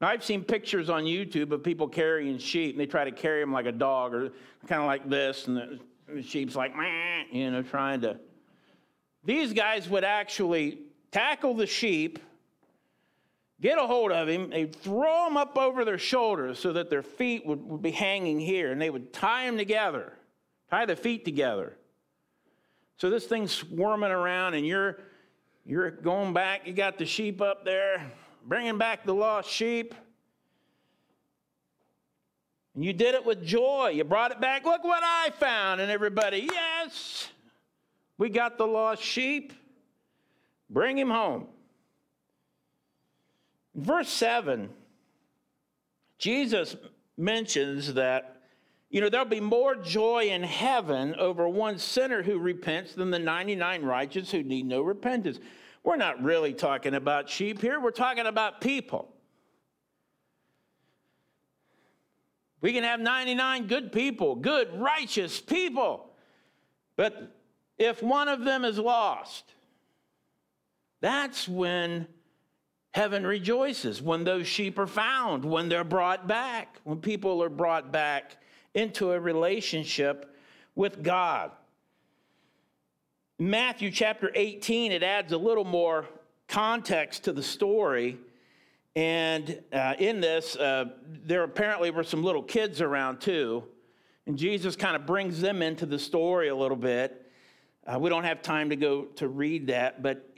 Now, 0.00 0.08
I've 0.08 0.24
seen 0.24 0.42
pictures 0.42 0.90
on 0.90 1.04
YouTube 1.04 1.52
of 1.52 1.62
people 1.62 1.86
carrying 1.86 2.38
sheep, 2.38 2.72
and 2.72 2.80
they 2.80 2.86
try 2.86 3.04
to 3.04 3.12
carry 3.12 3.40
them 3.40 3.52
like 3.52 3.66
a 3.66 3.72
dog 3.72 4.14
or 4.14 4.32
kind 4.66 4.80
of 4.80 4.88
like 4.88 5.08
this, 5.08 5.46
and 5.46 5.56
the, 5.56 6.22
sheep's 6.24 6.56
like, 6.56 6.72
you 7.30 7.52
know, 7.52 7.62
trying 7.62 8.00
to. 8.00 8.18
These 9.24 9.52
guys 9.52 9.88
would 9.88 10.04
actually 10.04 10.78
tackle 11.10 11.54
the 11.54 11.66
sheep, 11.66 12.18
get 13.60 13.78
a 13.78 13.86
hold 13.86 14.12
of 14.12 14.28
him, 14.28 14.50
they'd 14.50 14.74
throw 14.74 15.26
him 15.26 15.36
up 15.36 15.56
over 15.56 15.84
their 15.84 15.98
shoulders 15.98 16.58
so 16.58 16.72
that 16.74 16.90
their 16.90 17.02
feet 17.02 17.46
would, 17.46 17.64
would 17.66 17.82
be 17.82 17.90
hanging 17.90 18.38
here, 18.38 18.72
and 18.72 18.80
they 18.80 18.90
would 18.90 19.12
tie 19.12 19.44
him 19.44 19.56
together, 19.56 20.12
tie 20.70 20.86
the 20.86 20.96
feet 20.96 21.24
together 21.24 21.76
so 22.96 23.10
this 23.10 23.26
thing's 23.26 23.52
swarming 23.52 24.10
around, 24.10 24.54
and 24.54 24.66
you're 24.66 24.98
you're 25.66 25.90
going 25.90 26.32
back. 26.32 26.66
You 26.66 26.72
got 26.72 26.98
the 26.98 27.06
sheep 27.06 27.40
up 27.40 27.64
there, 27.64 28.04
bringing 28.46 28.78
back 28.78 29.04
the 29.04 29.14
lost 29.14 29.48
sheep. 29.48 29.94
And 32.74 32.84
you 32.84 32.92
did 32.92 33.14
it 33.14 33.24
with 33.24 33.44
joy. 33.44 33.92
You 33.94 34.04
brought 34.04 34.32
it 34.32 34.40
back. 34.40 34.64
Look 34.64 34.84
what 34.84 35.02
I 35.02 35.30
found. 35.38 35.80
And 35.80 35.90
everybody, 35.90 36.48
yes, 36.52 37.28
we 38.18 38.28
got 38.28 38.58
the 38.58 38.66
lost 38.66 39.02
sheep. 39.02 39.52
Bring 40.70 40.96
him 40.96 41.10
home. 41.10 41.46
verse 43.74 44.08
7, 44.08 44.70
Jesus 46.18 46.76
mentions 47.16 47.94
that 47.94 48.34
you 48.94 49.00
know, 49.00 49.08
there'll 49.08 49.26
be 49.26 49.40
more 49.40 49.74
joy 49.74 50.28
in 50.30 50.44
heaven 50.44 51.16
over 51.16 51.48
one 51.48 51.78
sinner 51.78 52.22
who 52.22 52.38
repents 52.38 52.94
than 52.94 53.10
the 53.10 53.18
99 53.18 53.82
righteous 53.82 54.30
who 54.30 54.44
need 54.44 54.66
no 54.66 54.82
repentance. 54.82 55.40
We're 55.82 55.96
not 55.96 56.22
really 56.22 56.54
talking 56.54 56.94
about 56.94 57.28
sheep 57.28 57.60
here, 57.60 57.80
we're 57.80 57.90
talking 57.90 58.26
about 58.26 58.60
people. 58.60 59.08
We 62.60 62.72
can 62.72 62.84
have 62.84 63.00
99 63.00 63.66
good 63.66 63.90
people, 63.90 64.36
good, 64.36 64.72
righteous 64.72 65.40
people. 65.40 66.10
But 66.96 67.34
if 67.78 68.02
one 68.02 68.28
of 68.28 68.44
them 68.44 68.64
is 68.64 68.78
lost, 68.78 69.44
that's 71.00 71.48
when 71.48 72.06
heaven 72.92 73.26
rejoices, 73.26 74.00
when 74.00 74.24
those 74.24 74.46
sheep 74.46 74.78
are 74.78 74.86
found, 74.86 75.44
when 75.44 75.68
they're 75.68 75.84
brought 75.84 76.28
back, 76.28 76.78
when 76.84 77.00
people 77.00 77.42
are 77.42 77.48
brought 77.48 77.90
back 77.90 78.36
into 78.74 79.12
a 79.12 79.20
relationship 79.20 80.34
with 80.74 81.02
God. 81.02 81.50
Matthew 83.38 83.90
chapter 83.90 84.30
18, 84.34 84.92
it 84.92 85.02
adds 85.02 85.32
a 85.32 85.38
little 85.38 85.64
more 85.64 86.06
context 86.46 87.24
to 87.24 87.32
the 87.32 87.42
story. 87.42 88.16
And 88.94 89.60
uh, 89.72 89.94
in 89.98 90.20
this, 90.20 90.54
uh, 90.54 90.86
there 91.24 91.42
apparently 91.42 91.90
were 91.90 92.04
some 92.04 92.22
little 92.22 92.42
kids 92.42 92.80
around 92.80 93.20
too. 93.20 93.64
And 94.26 94.38
Jesus 94.38 94.76
kind 94.76 94.94
of 94.94 95.04
brings 95.04 95.40
them 95.40 95.62
into 95.62 95.84
the 95.84 95.98
story 95.98 96.48
a 96.48 96.54
little 96.54 96.76
bit. 96.76 97.23
Uh, 97.86 97.98
we 97.98 98.08
don't 98.08 98.24
have 98.24 98.42
time 98.42 98.70
to 98.70 98.76
go 98.76 99.04
to 99.16 99.28
read 99.28 99.66
that, 99.66 100.02
but 100.02 100.30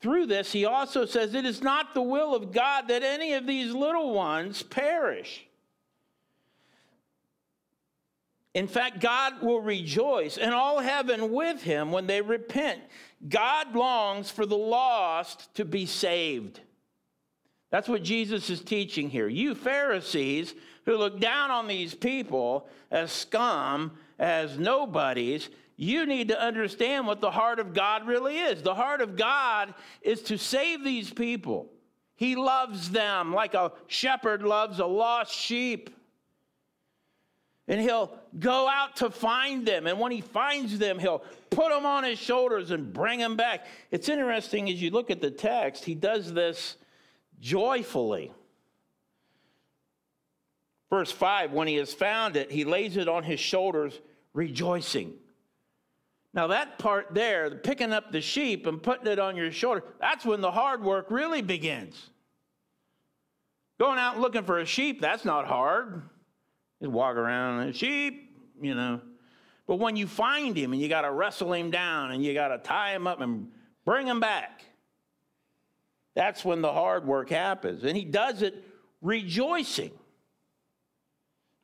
through 0.00 0.26
this, 0.26 0.52
he 0.52 0.64
also 0.64 1.04
says, 1.04 1.34
It 1.34 1.44
is 1.44 1.62
not 1.62 1.94
the 1.94 2.02
will 2.02 2.34
of 2.34 2.52
God 2.52 2.88
that 2.88 3.02
any 3.02 3.34
of 3.34 3.46
these 3.46 3.72
little 3.74 4.14
ones 4.14 4.62
perish. 4.62 5.44
In 8.54 8.66
fact, 8.66 9.00
God 9.00 9.42
will 9.42 9.60
rejoice 9.60 10.36
and 10.36 10.54
all 10.54 10.80
heaven 10.80 11.32
with 11.32 11.62
him 11.62 11.92
when 11.92 12.06
they 12.06 12.22
repent. 12.22 12.80
God 13.28 13.74
longs 13.74 14.30
for 14.30 14.46
the 14.46 14.56
lost 14.56 15.54
to 15.54 15.64
be 15.64 15.86
saved. 15.86 16.60
That's 17.70 17.88
what 17.88 18.02
Jesus 18.02 18.48
is 18.48 18.62
teaching 18.62 19.10
here. 19.10 19.28
You 19.28 19.54
Pharisees 19.54 20.54
who 20.86 20.96
look 20.96 21.20
down 21.20 21.50
on 21.50 21.66
these 21.66 21.94
people 21.94 22.66
as 22.90 23.12
scum, 23.12 23.92
as 24.18 24.58
nobodies, 24.58 25.50
you 25.80 26.06
need 26.06 26.28
to 26.28 26.38
understand 26.38 27.06
what 27.06 27.20
the 27.20 27.30
heart 27.30 27.60
of 27.60 27.72
God 27.72 28.04
really 28.04 28.36
is. 28.36 28.62
The 28.62 28.74
heart 28.74 29.00
of 29.00 29.16
God 29.16 29.72
is 30.02 30.22
to 30.22 30.36
save 30.36 30.82
these 30.82 31.08
people. 31.08 31.70
He 32.16 32.34
loves 32.34 32.90
them 32.90 33.32
like 33.32 33.54
a 33.54 33.70
shepherd 33.86 34.42
loves 34.42 34.80
a 34.80 34.86
lost 34.86 35.32
sheep 35.32 35.90
and 37.68 37.80
he'll 37.80 38.12
go 38.40 38.66
out 38.66 38.96
to 38.96 39.10
find 39.10 39.64
them. 39.64 39.86
And 39.86 40.00
when 40.00 40.10
he 40.10 40.20
finds 40.20 40.78
them, 40.78 40.98
he'll 40.98 41.22
put 41.50 41.68
them 41.68 41.86
on 41.86 42.02
his 42.02 42.18
shoulders 42.18 42.72
and 42.72 42.92
bring 42.92 43.20
them 43.20 43.36
back. 43.36 43.66
It's 43.92 44.08
interesting 44.08 44.68
as 44.68 44.82
you 44.82 44.90
look 44.90 45.10
at 45.10 45.20
the 45.20 45.30
text, 45.30 45.84
he 45.84 45.94
does 45.94 46.32
this 46.32 46.76
joyfully. 47.38 48.32
Verse 50.90 51.12
5 51.12 51.52
when 51.52 51.68
he 51.68 51.76
has 51.76 51.94
found 51.94 52.36
it, 52.36 52.50
he 52.50 52.64
lays 52.64 52.96
it 52.96 53.06
on 53.06 53.22
his 53.22 53.38
shoulders, 53.38 54.00
rejoicing. 54.32 55.12
Now, 56.34 56.48
that 56.48 56.78
part 56.78 57.14
there, 57.14 57.50
picking 57.56 57.92
up 57.92 58.12
the 58.12 58.20
sheep 58.20 58.66
and 58.66 58.82
putting 58.82 59.06
it 59.06 59.18
on 59.18 59.36
your 59.36 59.50
shoulder, 59.50 59.82
that's 60.00 60.24
when 60.24 60.40
the 60.40 60.50
hard 60.50 60.84
work 60.84 61.10
really 61.10 61.42
begins. 61.42 62.10
Going 63.78 63.98
out 63.98 64.18
looking 64.18 64.42
for 64.42 64.58
a 64.58 64.66
sheep, 64.66 65.00
that's 65.00 65.24
not 65.24 65.46
hard. 65.46 66.02
Just 66.80 66.92
walk 66.92 67.16
around 67.16 67.74
sheep, 67.74 68.36
you 68.60 68.74
know. 68.74 69.00
But 69.66 69.76
when 69.76 69.96
you 69.96 70.06
find 70.06 70.56
him 70.56 70.72
and 70.72 70.80
you 70.80 70.88
got 70.88 71.02
to 71.02 71.12
wrestle 71.12 71.52
him 71.52 71.70
down 71.70 72.10
and 72.10 72.24
you 72.24 72.34
got 72.34 72.48
to 72.48 72.58
tie 72.58 72.94
him 72.94 73.06
up 73.06 73.20
and 73.20 73.50
bring 73.84 74.06
him 74.06 74.20
back, 74.20 74.64
that's 76.14 76.44
when 76.44 76.62
the 76.62 76.72
hard 76.72 77.06
work 77.06 77.30
happens. 77.30 77.84
And 77.84 77.96
he 77.96 78.04
does 78.04 78.42
it 78.42 78.64
rejoicing. 79.00 79.92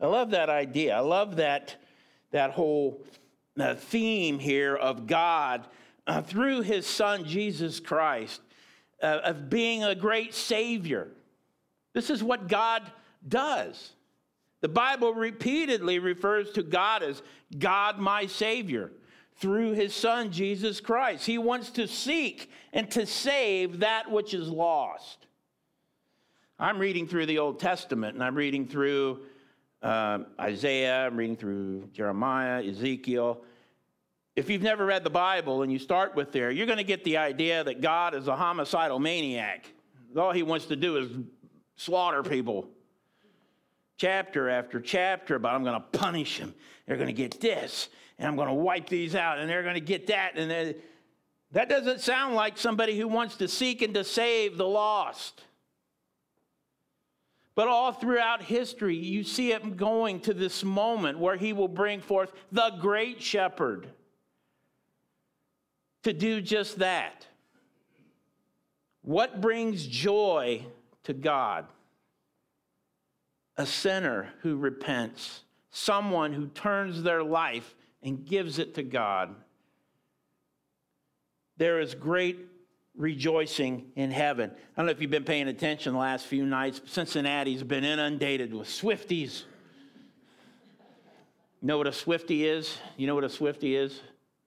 I 0.01 0.07
love 0.07 0.31
that 0.31 0.51
idea. 0.51 0.97
I 0.97 1.01
love 1.01 1.37
that, 1.37 1.77
that 2.31 2.51
whole 2.51 3.05
uh, 3.59 3.75
theme 3.75 4.39
here 4.39 4.75
of 4.75 5.07
God 5.07 5.67
uh, 6.07 6.23
through 6.23 6.63
his 6.63 6.87
son 6.87 7.25
Jesus 7.25 7.81
Christ 7.81 8.41
uh, 9.03 9.21
of 9.25 9.49
being 9.51 9.85
a 9.85 9.95
great 9.95 10.35
Savior. 10.35 11.09
This 11.93 12.11
is 12.11 12.23
what 12.23 12.49
God 12.49 12.83
does. 13.27 13.93
The 14.61 14.69
Bible 14.69 15.15
repeatedly 15.15 15.99
refers 15.99 16.53
to 16.53 16.63
God 16.63 17.03
as 17.03 17.23
God, 17.59 17.99
my 17.99 18.27
Savior. 18.27 18.91
through 19.37 19.73
his 19.73 19.95
son, 19.95 20.31
Jesus 20.31 20.81
Christ. 20.81 21.27
He 21.27 21.39
wants 21.39 21.71
to 21.71 21.89
seek 21.89 22.51
and 22.73 22.91
to 22.93 23.07
save 23.07 23.81
that 23.81 24.11
which 24.11 24.35
is 24.35 24.49
lost. 24.49 25.27
I'm 26.59 26.79
reading 26.79 27.07
through 27.09 27.27
the 27.27 27.39
Old 27.39 27.59
Testament 27.59 28.15
and 28.15 28.23
I'm 28.23 28.37
reading 28.37 28.69
through 28.69 29.23
uh, 29.85 30.21
Isaiah, 30.41 31.07
I'm 31.07 31.17
reading 31.17 31.37
through 31.37 31.91
Jeremiah, 31.93 32.65
Ezekiel. 32.65 33.43
If 34.35 34.49
you've 34.49 34.63
never 34.63 34.87
read 34.87 35.05
the 35.05 35.11
Bible 35.11 35.63
and 35.63 35.71
you 35.71 35.79
start 35.79 36.17
with 36.17 36.33
there, 36.33 36.51
you're 36.51 36.67
going 36.67 36.79
to 36.79 36.85
get 36.85 37.05
the 37.05 37.19
idea 37.19 37.63
that 37.63 37.83
God 37.83 38.15
is 38.15 38.27
a 38.27 38.35
homicidal 38.35 38.99
maniac. 38.99 39.67
All 40.17 40.33
he 40.33 40.43
wants 40.43 40.67
to 40.67 40.77
do 40.77 40.97
is 40.97 41.11
slaughter 41.77 42.23
people. 42.23 42.67
Chapter 43.99 44.49
after 44.49 44.81
chapter, 44.81 45.39
but 45.39 45.53
I'm 45.53 45.63
going 45.63 45.81
to 45.81 45.99
punish 45.99 46.39
them. 46.39 46.55
They're 46.87 46.97
going 46.97 47.09
to 47.09 47.13
get 47.13 47.41
this, 47.41 47.91
and 48.19 48.27
I'm 48.27 48.37
going 48.37 48.49
to 48.49 48.55
wipe 48.55 48.89
these 48.89 49.15
out, 49.15 49.39
and 49.39 49.49
they're 49.49 49.63
going 49.63 49.75
to 49.75 49.81
get 49.81 50.09
that. 50.09 50.37
And 50.37 50.75
that 51.53 51.69
doesn't 51.69 52.01
sound 52.01 52.35
like 52.35 52.59
somebody 52.59 52.99
who 52.99 53.07
wants 53.07 53.37
to 53.37 53.49
seek 53.49 53.83
and 53.83 53.95
to 53.95 54.03
save 54.03 54.57
the 54.57 54.67
lost. 54.67 55.43
But 57.55 57.69
all 57.69 57.93
throughout 57.93 58.43
history, 58.43 58.97
you 58.97 59.23
see 59.23 59.53
him 59.53 59.77
going 59.77 60.21
to 60.21 60.35
this 60.35 60.65
moment 60.65 61.19
where 61.19 61.37
he 61.37 61.53
will 61.53 61.69
bring 61.69 62.01
forth 62.01 62.33
the 62.51 62.71
great 62.81 63.23
shepherd 63.23 63.89
to 66.03 66.13
do 66.13 66.41
just 66.41 66.79
that. 66.81 67.27
What 69.03 69.41
brings 69.41 69.87
joy 69.87 70.65
to 71.05 71.13
God? 71.13 71.67
A 73.57 73.67
sinner 73.67 74.33
who 74.41 74.57
repents, 74.57 75.43
someone 75.71 76.33
who 76.33 76.49
turns 76.49 77.03
their 77.03 77.23
life 77.23 77.77
and 78.03 78.27
gives 78.27 78.59
it 78.59 78.75
to 78.75 78.83
God. 78.83 79.35
There 81.57 81.81
is 81.81 81.95
great 81.95 82.39
rejoicing 82.97 83.91
in 83.97 84.11
heaven. 84.11 84.51
I 84.51 84.81
don't 84.81 84.87
know 84.87 84.93
if 84.93 85.01
you've 85.01 85.11
been 85.11 85.25
paying 85.25 85.49
attention 85.49 85.95
the 85.95 85.99
last 85.99 86.27
few 86.27 86.47
nights. 86.47 86.81
Cincinnati's 86.87 87.63
been 87.63 87.85
inundated 87.85 88.55
with 88.55 88.69
Swifties. 88.69 89.43
You 91.61 91.69
know 91.69 91.79
what 91.79 91.87
a 91.87 91.93
Swifty 91.93 92.47
is? 92.47 92.77
You 92.97 93.07
know 93.07 93.15
what 93.15 93.25
a 93.25 93.29
Swifty 93.29 93.75
is? 93.75 94.01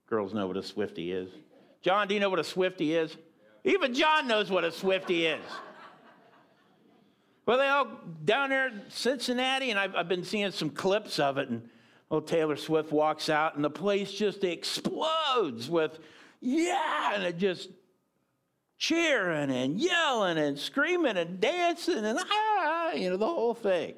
Girls 0.08 0.34
know 0.34 0.48
what 0.48 0.56
a 0.56 0.64
Swifty 0.64 1.12
is. 1.12 1.30
John, 1.82 2.08
do 2.08 2.14
you 2.14 2.20
know 2.20 2.30
what 2.30 2.40
a 2.40 2.44
Swifty 2.44 2.96
is? 2.96 3.16
Even 3.64 3.94
John 3.94 4.28
knows 4.28 4.50
what 4.50 4.64
a 4.64 4.72
Swifty 4.72 5.26
is. 5.26 5.44
Well, 7.46 7.58
they 7.58 7.68
all 7.68 7.88
down 8.26 8.50
there 8.50 8.68
in 8.68 8.82
Cincinnati, 8.90 9.72
and 9.72 9.80
I've, 9.80 9.96
I've 9.96 10.10
been 10.10 10.24
seeing 10.24 10.52
some 10.52 10.70
clips 10.70 11.18
of 11.18 11.38
it, 11.38 11.50
and 11.50 11.70
old 12.12 12.28
Taylor 12.28 12.56
Swift 12.56 12.92
walks 12.92 13.30
out, 13.30 13.56
and 13.56 13.64
the 13.64 13.70
place 13.70 14.12
just 14.12 14.44
explodes 14.44 15.70
with, 15.70 16.00
yeah, 16.42 17.14
and 17.14 17.24
it 17.24 17.38
just 17.38 17.70
cheering 18.78 19.52
and 19.52 19.80
yelling 19.80 20.38
and 20.38 20.58
screaming 20.58 21.18
and 21.18 21.40
dancing 21.40 22.06
and 22.06 22.20
ah, 22.20 22.92
you 22.94 23.10
know, 23.10 23.18
the 23.18 23.26
whole 23.26 23.54
thing. 23.54 23.96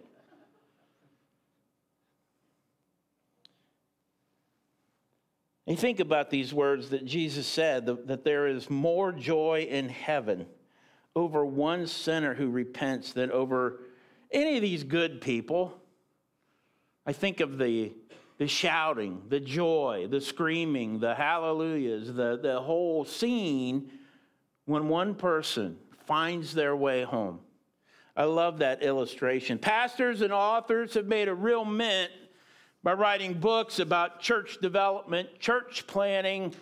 And 5.67 5.77
think 5.77 5.99
about 5.99 6.31
these 6.31 6.51
words 6.51 6.89
that 6.89 7.05
Jesus 7.05 7.45
said 7.45 7.85
that 7.85 8.23
there 8.23 8.47
is 8.47 8.71
more 8.71 9.11
joy 9.11 9.67
in 9.69 9.87
heaven 9.87 10.47
over 11.15 11.45
one 11.45 11.85
sinner 11.85 12.33
who 12.33 12.49
repents 12.49 13.13
than 13.13 13.31
over 13.31 13.81
any 14.31 14.55
of 14.55 14.63
these 14.63 14.83
good 14.83 15.21
people. 15.21 15.79
I 17.05 17.13
think 17.13 17.39
of 17.39 17.59
the, 17.59 17.93
the 18.39 18.47
shouting, 18.47 19.21
the 19.29 19.39
joy, 19.39 20.07
the 20.09 20.21
screaming, 20.21 20.99
the 20.99 21.13
hallelujahs, 21.13 22.13
the, 22.13 22.39
the 22.41 22.59
whole 22.59 23.05
scene 23.05 23.91
when 24.69 24.87
one 24.87 25.15
person 25.15 25.75
finds 26.05 26.53
their 26.53 26.75
way 26.75 27.01
home. 27.01 27.39
I 28.15 28.25
love 28.25 28.59
that 28.59 28.83
illustration. 28.83 29.57
Pastors 29.57 30.21
and 30.21 30.31
authors 30.31 30.93
have 30.93 31.07
made 31.07 31.27
a 31.27 31.33
real 31.33 31.65
mint 31.65 32.11
by 32.83 32.93
writing 32.93 33.33
books 33.33 33.79
about 33.79 34.19
church 34.19 34.59
development, 34.61 35.39
church 35.39 35.87
planning, 35.87 36.53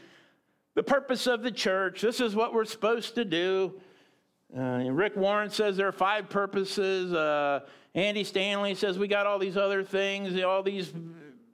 the 0.73 0.83
purpose 0.83 1.27
of 1.27 1.43
the 1.43 1.51
church. 1.51 1.99
This 1.99 2.21
is 2.21 2.33
what 2.33 2.53
we're 2.53 2.63
supposed 2.63 3.15
to 3.15 3.25
do. 3.25 3.73
Uh, 4.57 4.85
Rick 4.89 5.17
Warren 5.17 5.49
says 5.49 5.75
there 5.75 5.89
are 5.89 5.91
five 5.91 6.29
purposes. 6.29 7.11
Uh, 7.11 7.59
Andy 7.93 8.23
Stanley 8.23 8.73
says 8.73 8.97
we 8.97 9.09
got 9.09 9.25
all 9.25 9.37
these 9.37 9.57
other 9.57 9.83
things. 9.83 10.41
All 10.41 10.63
these, 10.63 10.93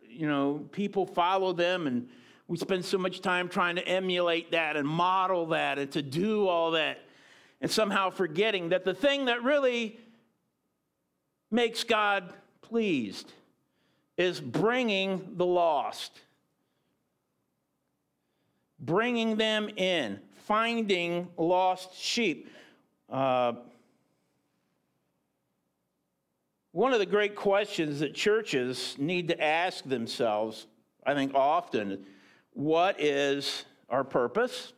you 0.08 0.28
know, 0.28 0.68
people 0.72 1.08
follow 1.08 1.52
them, 1.52 1.88
and 1.88 2.08
we 2.48 2.58
spend 2.58 2.84
so 2.84 2.98
much 2.98 3.22
time 3.22 3.48
trying 3.48 3.76
to 3.78 3.88
emulate 3.88 4.52
that 4.52 4.76
and 4.76 4.88
model 4.88 5.48
that 5.48 5.80
and 5.80 5.92
to 5.92 6.02
do 6.02 6.48
all 6.48 6.72
that, 6.72 7.00
and 7.62 7.72
somehow 7.72 8.10
forgetting 8.10 8.70
that 8.70 8.84
the 8.84 8.94
thing 8.94 9.26
that 9.26 9.44
really 9.44 10.00
makes 11.50 11.84
God 11.84 12.34
pleased 12.62 13.32
is 14.18 14.42
bringing 14.42 15.36
the 15.38 15.46
lost, 15.46 16.20
bringing 18.80 19.38
them 19.38 19.70
in, 19.70 20.20
finding 20.46 21.30
lost 21.38 21.96
sheep. 21.98 22.50
Uh, 23.10 23.54
one 26.72 26.92
of 26.92 27.00
the 27.00 27.06
great 27.06 27.36
questions 27.36 28.00
that 28.00 28.16
churches 28.16 28.96
need 28.98 29.28
to 29.28 29.42
ask 29.42 29.84
themselves, 29.84 30.66
I 31.06 31.14
think 31.14 31.36
often, 31.36 32.06
what 32.54 33.00
is 33.00 33.66
our 33.90 34.04
purpose? 34.04 34.74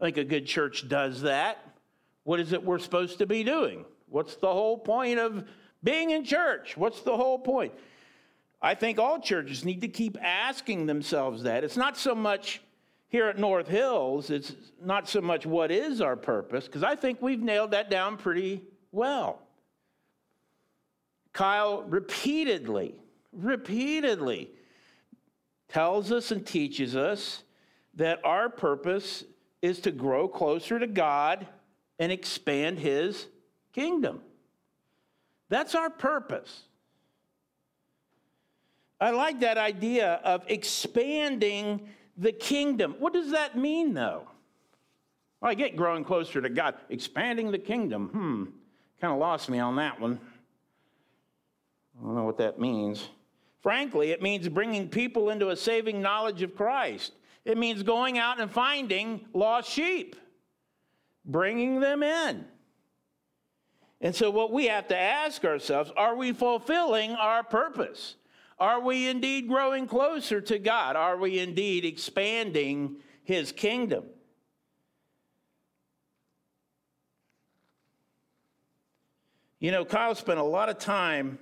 I 0.00 0.04
think 0.04 0.16
a 0.16 0.24
good 0.24 0.46
church 0.46 0.88
does 0.88 1.22
that. 1.22 1.64
What 2.24 2.40
is 2.40 2.52
it 2.52 2.62
we're 2.62 2.78
supposed 2.78 3.18
to 3.18 3.26
be 3.26 3.42
doing? 3.42 3.84
What's 4.08 4.36
the 4.36 4.52
whole 4.52 4.78
point 4.78 5.18
of 5.18 5.44
being 5.82 6.10
in 6.10 6.24
church? 6.24 6.76
What's 6.76 7.00
the 7.02 7.16
whole 7.16 7.38
point? 7.38 7.72
I 8.60 8.74
think 8.74 8.98
all 8.98 9.20
churches 9.20 9.64
need 9.64 9.80
to 9.82 9.88
keep 9.88 10.18
asking 10.20 10.86
themselves 10.86 11.44
that. 11.44 11.64
It's 11.64 11.76
not 11.76 11.96
so 11.96 12.14
much 12.14 12.60
here 13.08 13.26
at 13.28 13.38
North 13.38 13.68
Hills, 13.68 14.30
it's 14.30 14.54
not 14.84 15.08
so 15.08 15.22
much 15.22 15.46
what 15.46 15.70
is 15.70 16.02
our 16.02 16.16
purpose, 16.16 16.66
because 16.66 16.82
I 16.82 16.94
think 16.94 17.22
we've 17.22 17.40
nailed 17.40 17.70
that 17.70 17.88
down 17.88 18.18
pretty 18.18 18.62
well. 18.92 19.40
Kyle 21.32 21.82
repeatedly, 21.84 22.94
repeatedly 23.32 24.50
tells 25.68 26.10
us 26.12 26.30
and 26.30 26.46
teaches 26.46 26.96
us 26.96 27.42
that 27.94 28.24
our 28.24 28.48
purpose 28.48 29.24
is 29.60 29.80
to 29.80 29.90
grow 29.90 30.28
closer 30.28 30.78
to 30.78 30.86
God 30.86 31.46
and 31.98 32.12
expand 32.12 32.78
His 32.78 33.26
kingdom. 33.72 34.20
That's 35.48 35.74
our 35.74 35.90
purpose. 35.90 36.62
I 39.00 39.10
like 39.10 39.40
that 39.40 39.58
idea 39.58 40.20
of 40.24 40.42
expanding 40.48 41.88
the 42.16 42.32
kingdom. 42.32 42.96
What 42.98 43.12
does 43.12 43.30
that 43.30 43.56
mean, 43.56 43.94
though? 43.94 44.28
Well, 45.40 45.50
I 45.50 45.54
get 45.54 45.76
growing 45.76 46.04
closer 46.04 46.40
to 46.40 46.48
God. 46.48 46.74
Expanding 46.88 47.52
the 47.52 47.58
kingdom. 47.58 48.08
Hmm, 48.08 48.44
kind 49.00 49.12
of 49.12 49.20
lost 49.20 49.48
me 49.48 49.60
on 49.60 49.76
that 49.76 50.00
one. 50.00 50.18
I 51.98 52.04
don't 52.04 52.14
know 52.16 52.24
what 52.24 52.38
that 52.38 52.58
means. 52.58 53.08
Frankly, 53.62 54.10
it 54.10 54.22
means 54.22 54.48
bringing 54.48 54.88
people 54.88 55.30
into 55.30 55.50
a 55.50 55.56
saving 55.56 56.00
knowledge 56.00 56.42
of 56.42 56.54
Christ. 56.54 57.12
It 57.44 57.58
means 57.58 57.82
going 57.82 58.18
out 58.18 58.40
and 58.40 58.50
finding 58.50 59.24
lost 59.32 59.70
sheep, 59.70 60.16
bringing 61.24 61.80
them 61.80 62.02
in. 62.02 62.44
And 64.00 64.14
so, 64.14 64.30
what 64.30 64.52
we 64.52 64.66
have 64.66 64.88
to 64.88 64.96
ask 64.96 65.44
ourselves 65.44 65.90
are 65.96 66.14
we 66.14 66.32
fulfilling 66.32 67.12
our 67.12 67.42
purpose? 67.42 68.14
Are 68.60 68.80
we 68.80 69.08
indeed 69.08 69.48
growing 69.48 69.86
closer 69.86 70.40
to 70.40 70.58
God? 70.58 70.96
Are 70.96 71.16
we 71.16 71.38
indeed 71.38 71.84
expanding 71.84 72.96
His 73.24 73.50
kingdom? 73.52 74.04
You 79.60 79.72
know, 79.72 79.84
Kyle 79.84 80.14
spent 80.14 80.38
a 80.38 80.44
lot 80.44 80.68
of 80.68 80.78
time 80.78 81.38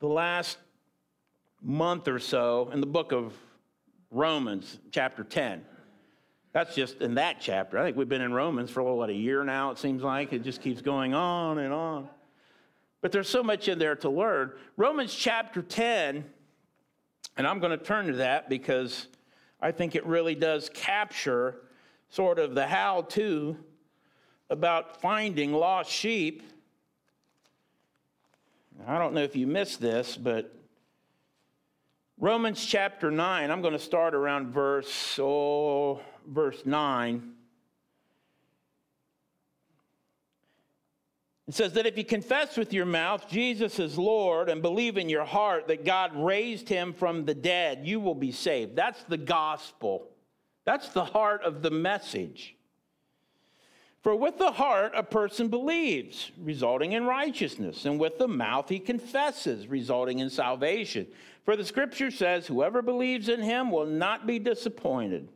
the 0.00 0.06
last 0.06 0.58
month 1.66 2.06
or 2.06 2.20
so 2.20 2.70
in 2.72 2.80
the 2.80 2.86
book 2.86 3.10
of 3.10 3.34
Romans, 4.12 4.78
chapter 4.92 5.24
10. 5.24 5.64
That's 6.52 6.76
just 6.76 7.00
in 7.00 7.16
that 7.16 7.38
chapter. 7.40 7.76
I 7.76 7.82
think 7.82 7.96
we've 7.96 8.08
been 8.08 8.22
in 8.22 8.32
Romans 8.32 8.70
for 8.70 8.80
a 8.80 8.84
little 8.84 8.96
what, 8.96 9.10
a 9.10 9.14
year 9.14 9.42
now, 9.42 9.72
it 9.72 9.78
seems 9.78 10.02
like. 10.02 10.32
It 10.32 10.44
just 10.44 10.62
keeps 10.62 10.80
going 10.80 11.12
on 11.12 11.58
and 11.58 11.72
on. 11.72 12.08
But 13.02 13.10
there's 13.10 13.28
so 13.28 13.42
much 13.42 13.66
in 13.66 13.80
there 13.80 13.96
to 13.96 14.08
learn. 14.08 14.52
Romans 14.76 15.12
chapter 15.12 15.60
10, 15.60 16.24
and 17.36 17.46
I'm 17.46 17.58
going 17.58 17.76
to 17.76 17.84
turn 17.84 18.06
to 18.06 18.12
that 18.14 18.48
because 18.48 19.08
I 19.60 19.72
think 19.72 19.96
it 19.96 20.06
really 20.06 20.36
does 20.36 20.70
capture 20.72 21.62
sort 22.10 22.38
of 22.38 22.54
the 22.54 22.66
how 22.66 23.02
to 23.02 23.56
about 24.50 25.00
finding 25.00 25.52
lost 25.52 25.90
sheep. 25.90 26.44
I 28.86 28.98
don't 28.98 29.14
know 29.14 29.22
if 29.22 29.34
you 29.34 29.48
missed 29.48 29.80
this, 29.80 30.16
but 30.16 30.55
Romans 32.18 32.64
chapter 32.64 33.10
9, 33.10 33.50
I'm 33.50 33.60
going 33.60 33.74
to 33.74 33.78
start 33.78 34.14
around 34.14 34.48
verse, 34.48 35.18
oh, 35.20 36.00
verse 36.26 36.62
9. 36.64 37.32
It 41.46 41.54
says 41.54 41.74
that 41.74 41.86
if 41.86 41.98
you 41.98 42.04
confess 42.04 42.56
with 42.56 42.72
your 42.72 42.86
mouth 42.86 43.28
Jesus 43.28 43.78
is 43.78 43.98
Lord 43.98 44.48
and 44.48 44.62
believe 44.62 44.96
in 44.96 45.10
your 45.10 45.26
heart 45.26 45.68
that 45.68 45.84
God 45.84 46.16
raised 46.16 46.70
him 46.70 46.94
from 46.94 47.26
the 47.26 47.34
dead, 47.34 47.86
you 47.86 48.00
will 48.00 48.14
be 48.14 48.32
saved. 48.32 48.74
That's 48.74 49.02
the 49.04 49.18
gospel. 49.18 50.08
That's 50.64 50.88
the 50.88 51.04
heart 51.04 51.42
of 51.42 51.60
the 51.60 51.70
message. 51.70 52.56
For 54.02 54.16
with 54.16 54.38
the 54.38 54.52
heart 54.52 54.92
a 54.94 55.02
person 55.02 55.48
believes, 55.48 56.30
resulting 56.38 56.92
in 56.92 57.04
righteousness, 57.04 57.84
and 57.84 58.00
with 58.00 58.18
the 58.18 58.28
mouth 58.28 58.68
he 58.70 58.78
confesses, 58.78 59.66
resulting 59.66 60.20
in 60.20 60.30
salvation. 60.30 61.08
For 61.46 61.56
the 61.56 61.64
scripture 61.64 62.10
says, 62.10 62.48
Whoever 62.48 62.82
believes 62.82 63.28
in 63.28 63.40
him 63.40 63.70
will 63.70 63.86
not 63.86 64.26
be 64.26 64.40
disappointed. 64.40 65.28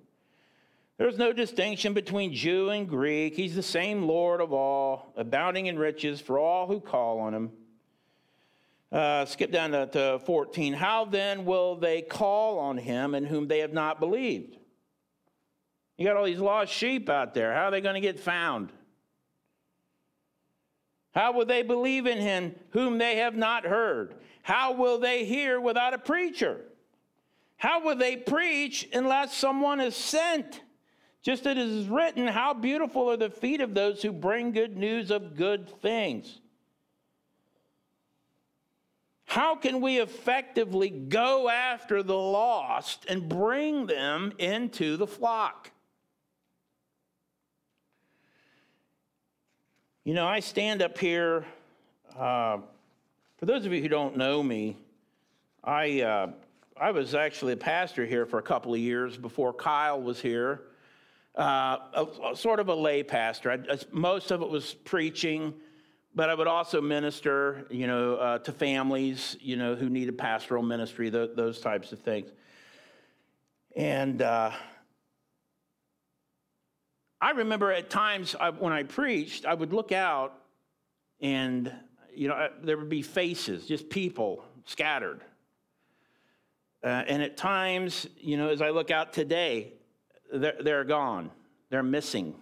There's 0.99 1.17
no 1.17 1.33
distinction 1.33 1.95
between 1.95 2.35
Jew 2.35 2.71
and 2.71 2.89
Greek. 2.89 3.37
He's 3.37 3.55
the 3.55 3.63
same 3.63 4.03
Lord 4.03 4.41
of 4.41 4.53
all, 4.53 5.15
abounding 5.17 5.67
in 5.67 5.79
riches 5.79 6.21
for 6.21 6.39
all 6.39 6.67
who 6.67 6.81
call 6.81 7.21
on 7.21 7.33
him. 7.33 7.51
Uh, 8.91 9.25
skip 9.25 9.53
down 9.53 9.71
to, 9.71 9.87
to 9.87 10.19
14. 10.27 10.73
How 10.73 11.05
then 11.05 11.45
will 11.45 11.77
they 11.77 12.03
call 12.03 12.59
on 12.59 12.77
him 12.77 13.15
in 13.15 13.25
whom 13.25 13.47
they 13.47 13.61
have 13.61 13.73
not 13.73 14.01
believed? 14.01 14.57
You 15.97 16.07
got 16.07 16.17
all 16.17 16.25
these 16.25 16.41
lost 16.41 16.73
sheep 16.73 17.09
out 17.09 17.35
there. 17.35 17.55
How 17.55 17.67
are 17.67 17.71
they 17.71 17.81
going 17.81 17.95
to 17.95 18.01
get 18.01 18.19
found? 18.19 18.73
How 21.13 21.33
will 21.33 21.47
they 21.47 21.63
believe 21.63 22.07
in 22.07 22.19
him 22.19 22.57
whom 22.71 22.99
they 22.99 23.17
have 23.19 23.37
not 23.37 23.65
heard? 23.65 24.17
How 24.51 24.73
will 24.73 24.99
they 24.99 25.25
hear 25.25 25.61
without 25.61 25.95
a 25.95 25.99
preacher? 25.99 26.63
How 27.57 27.85
will 27.85 27.95
they 27.95 28.17
preach 28.17 28.89
unless 28.93 29.33
someone 29.33 29.81
is 29.81 29.95
sent? 29.95 30.63
Just 31.23 31.47
as 31.47 31.57
it 31.57 31.59
is 31.59 31.87
written, 31.87 32.27
How 32.27 32.53
beautiful 32.53 33.09
are 33.13 33.17
the 33.17 33.31
feet 33.31 33.61
of 33.61 33.75
those 33.75 34.03
who 34.03 34.11
bring 34.11 34.51
good 34.51 34.77
news 34.77 35.13
of 35.13 35.37
good 35.37 35.69
things. 35.81 36.41
How 39.27 39.55
can 39.55 39.81
we 39.81 40.01
effectively 40.01 40.91
go 40.91 41.49
after 41.49 42.03
the 42.03 42.19
lost 42.19 43.07
and 43.09 43.29
bring 43.29 43.87
them 43.87 44.33
into 44.37 44.97
the 44.97 45.07
flock? 45.07 45.71
You 50.03 50.15
know, 50.15 50.27
I 50.27 50.41
stand 50.41 50.83
up 50.83 50.99
here. 50.99 51.45
Uh, 52.19 52.59
for 53.41 53.47
those 53.47 53.65
of 53.65 53.73
you 53.73 53.81
who 53.81 53.89
don't 53.89 54.19
know 54.19 54.43
me, 54.43 54.77
I, 55.65 56.03
uh, 56.03 56.31
I 56.79 56.91
was 56.91 57.15
actually 57.15 57.55
a 57.55 57.57
pastor 57.57 58.05
here 58.05 58.27
for 58.27 58.39
a 58.39 58.43
couple 58.43 58.75
of 58.75 58.81
years 58.81 59.17
before 59.17 59.55
Kyle 59.55 60.01
was 60.01 60.21
here 60.21 60.61
uh, 61.37 61.79
a, 61.95 62.07
a 62.33 62.37
sort 62.37 62.61
of 62.61 62.69
a 62.69 62.75
lay 62.75 63.03
pastor. 63.03 63.51
I, 63.51 63.79
most 63.93 64.31
of 64.31 64.43
it 64.43 64.49
was 64.51 64.75
preaching, 64.75 65.55
but 66.15 66.29
I 66.29 66.35
would 66.35 66.49
also 66.49 66.83
minister, 66.83 67.67
you 67.71 67.87
know, 67.87 68.17
uh, 68.17 68.39
to 68.41 68.53
families, 68.53 69.39
you 69.41 69.57
know, 69.57 69.75
who 69.75 69.89
needed 69.89 70.19
pastoral 70.19 70.63
ministry, 70.63 71.09
the, 71.09 71.33
those 71.35 71.61
types 71.61 71.93
of 71.93 72.01
things. 72.01 72.31
And 73.75 74.21
uh, 74.21 74.51
I 77.23 77.31
remember 77.31 77.73
at 77.73 77.89
times 77.89 78.37
I, 78.39 78.51
when 78.51 78.75
I 78.75 78.83
preached, 78.83 79.47
I 79.47 79.55
would 79.55 79.73
look 79.73 79.93
out 79.93 80.35
and, 81.23 81.73
you 82.21 82.29
know, 82.29 82.51
there 82.63 82.77
would 82.77 82.91
be 82.91 83.01
faces, 83.01 83.65
just 83.65 83.89
people 83.89 84.45
scattered. 84.67 85.23
Uh, 86.85 86.89
and 86.89 87.23
at 87.23 87.39
times, 87.39 88.07
you 88.19 88.37
know, 88.37 88.51
as 88.51 88.61
I 88.61 88.69
look 88.69 88.91
out 88.91 89.15
today, 89.15 89.73
they're, 90.31 90.57
they're 90.61 90.85
gone, 90.85 91.31
they're 91.71 91.83
missing. 91.83 92.35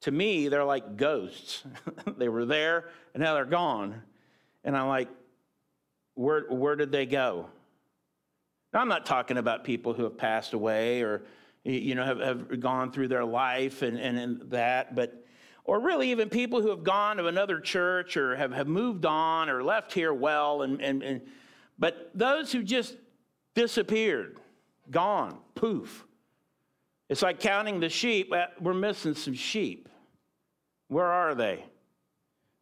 To 0.00 0.10
me, 0.10 0.48
they're 0.48 0.64
like 0.64 0.96
ghosts. 0.96 1.62
they 2.18 2.28
were 2.28 2.44
there 2.44 2.88
and 3.14 3.22
now 3.22 3.34
they're 3.34 3.44
gone. 3.44 4.02
And 4.64 4.76
I'm 4.76 4.88
like, 4.88 5.08
where, 6.14 6.46
where 6.50 6.74
did 6.74 6.90
they 6.90 7.06
go? 7.06 7.46
Now, 8.72 8.80
I'm 8.80 8.88
not 8.88 9.06
talking 9.06 9.36
about 9.36 9.62
people 9.62 9.92
who 9.92 10.02
have 10.02 10.18
passed 10.18 10.52
away 10.52 11.02
or, 11.02 11.22
you 11.62 11.94
know, 11.94 12.04
have, 12.04 12.18
have 12.18 12.58
gone 12.58 12.90
through 12.90 13.06
their 13.06 13.24
life 13.24 13.82
and, 13.82 13.96
and, 14.00 14.18
and 14.18 14.50
that, 14.50 14.96
but, 14.96 15.24
or 15.68 15.78
really 15.78 16.10
even 16.10 16.30
people 16.30 16.62
who 16.62 16.70
have 16.70 16.82
gone 16.82 17.18
to 17.18 17.26
another 17.26 17.60
church 17.60 18.16
or 18.16 18.34
have, 18.36 18.52
have 18.52 18.66
moved 18.66 19.04
on 19.04 19.50
or 19.50 19.62
left 19.62 19.92
here 19.92 20.14
well, 20.14 20.62
and, 20.62 20.80
and, 20.80 21.02
and 21.02 21.20
but 21.78 22.10
those 22.14 22.50
who 22.50 22.62
just 22.62 22.96
disappeared, 23.54 24.38
gone, 24.90 25.36
poof. 25.54 26.06
It's 27.10 27.20
like 27.20 27.38
counting 27.38 27.80
the 27.80 27.90
sheep. 27.90 28.32
We're 28.58 28.72
missing 28.72 29.12
some 29.12 29.34
sheep. 29.34 29.90
Where 30.88 31.04
are 31.04 31.34
they? 31.34 31.66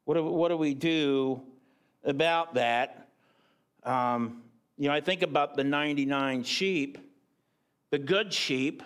What 0.05 0.15
do, 0.15 0.25
what 0.25 0.49
do 0.49 0.57
we 0.57 0.75
do 0.75 1.41
about 2.03 2.55
that? 2.55 3.09
Um, 3.85 4.43
you 4.79 4.89
know, 4.89 4.95
I 4.95 5.01
think 5.01 5.23
about 5.23 5.57
the 5.57 5.63
99 5.63 6.43
sheep, 6.43 6.99
the 7.93 8.01
good 8.01 8.33
sheep. 8.33 8.83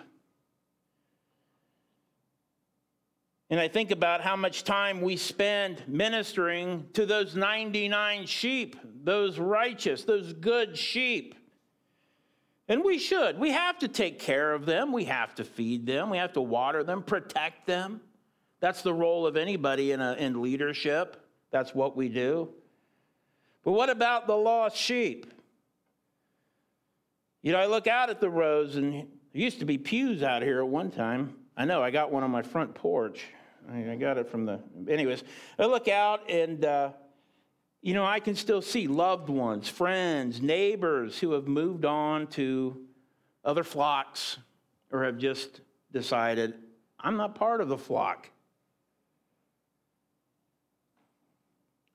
And 3.51 3.59
I 3.59 3.67
think 3.67 3.91
about 3.91 4.21
how 4.21 4.37
much 4.37 4.63
time 4.63 5.01
we 5.01 5.17
spend 5.17 5.83
ministering 5.85 6.87
to 6.93 7.05
those 7.05 7.35
99 7.35 8.25
sheep, 8.25 8.77
those 9.03 9.37
righteous, 9.39 10.05
those 10.05 10.31
good 10.31 10.77
sheep. 10.77 11.35
And 12.69 12.81
we 12.81 12.97
should. 12.97 13.37
We 13.37 13.51
have 13.51 13.77
to 13.79 13.89
take 13.89 14.19
care 14.19 14.53
of 14.53 14.65
them. 14.65 14.93
We 14.93 15.03
have 15.03 15.35
to 15.35 15.43
feed 15.43 15.85
them. 15.85 16.09
We 16.09 16.17
have 16.17 16.31
to 16.33 16.41
water 16.41 16.85
them, 16.85 17.03
protect 17.03 17.67
them. 17.67 17.99
That's 18.61 18.83
the 18.83 18.93
role 18.93 19.27
of 19.27 19.35
anybody 19.35 19.91
in, 19.91 19.99
a, 19.99 20.13
in 20.13 20.41
leadership. 20.41 21.21
That's 21.51 21.75
what 21.75 21.97
we 21.97 22.07
do. 22.07 22.47
But 23.65 23.73
what 23.73 23.89
about 23.89 24.27
the 24.27 24.37
lost 24.37 24.77
sheep? 24.77 25.29
You 27.41 27.51
know, 27.51 27.59
I 27.59 27.65
look 27.65 27.87
out 27.87 28.09
at 28.09 28.21
the 28.21 28.29
rows, 28.29 28.77
and 28.77 28.93
there 28.93 29.05
used 29.33 29.59
to 29.59 29.65
be 29.65 29.77
pews 29.77 30.23
out 30.23 30.41
here 30.41 30.59
at 30.59 30.67
one 30.67 30.89
time. 30.89 31.35
I 31.57 31.65
know, 31.65 31.83
I 31.83 31.91
got 31.91 32.13
one 32.13 32.23
on 32.23 32.31
my 32.31 32.43
front 32.43 32.73
porch. 32.75 33.25
I 33.69 33.95
got 33.95 34.17
it 34.17 34.29
from 34.29 34.45
the. 34.45 34.59
Anyways, 34.89 35.23
I 35.59 35.65
look 35.65 35.87
out, 35.87 36.29
and 36.29 36.63
uh, 36.65 36.91
you 37.81 37.93
know, 37.93 38.05
I 38.05 38.19
can 38.19 38.35
still 38.35 38.61
see 38.61 38.87
loved 38.87 39.29
ones, 39.29 39.67
friends, 39.67 40.41
neighbors 40.41 41.17
who 41.19 41.31
have 41.31 41.47
moved 41.47 41.85
on 41.85 42.27
to 42.27 42.81
other 43.43 43.63
flocks 43.63 44.37
or 44.91 45.03
have 45.03 45.17
just 45.17 45.61
decided, 45.91 46.53
I'm 46.99 47.17
not 47.17 47.35
part 47.35 47.61
of 47.61 47.69
the 47.69 47.77
flock. 47.77 48.29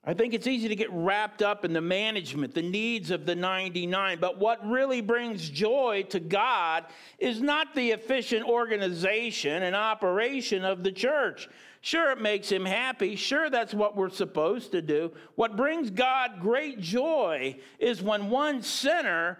I 0.08 0.14
think 0.14 0.34
it's 0.34 0.46
easy 0.46 0.68
to 0.68 0.76
get 0.76 0.92
wrapped 0.92 1.42
up 1.42 1.64
in 1.64 1.72
the 1.72 1.80
management, 1.80 2.54
the 2.54 2.62
needs 2.62 3.10
of 3.10 3.26
the 3.26 3.34
99, 3.34 4.18
but 4.20 4.38
what 4.38 4.64
really 4.64 5.00
brings 5.00 5.50
joy 5.50 6.04
to 6.10 6.20
God 6.20 6.84
is 7.18 7.40
not 7.40 7.74
the 7.74 7.90
efficient 7.90 8.46
organization 8.46 9.64
and 9.64 9.74
operation 9.74 10.64
of 10.64 10.84
the 10.84 10.92
church. 10.92 11.48
Sure, 11.80 12.12
it 12.12 12.20
makes 12.20 12.48
him 12.50 12.64
happy. 12.64 13.16
Sure, 13.16 13.50
that's 13.50 13.74
what 13.74 13.96
we're 13.96 14.08
supposed 14.08 14.70
to 14.72 14.80
do. 14.80 15.12
What 15.34 15.56
brings 15.56 15.90
God 15.90 16.40
great 16.40 16.80
joy 16.80 17.58
is 17.80 18.00
when 18.00 18.30
one 18.30 18.62
sinner 18.62 19.38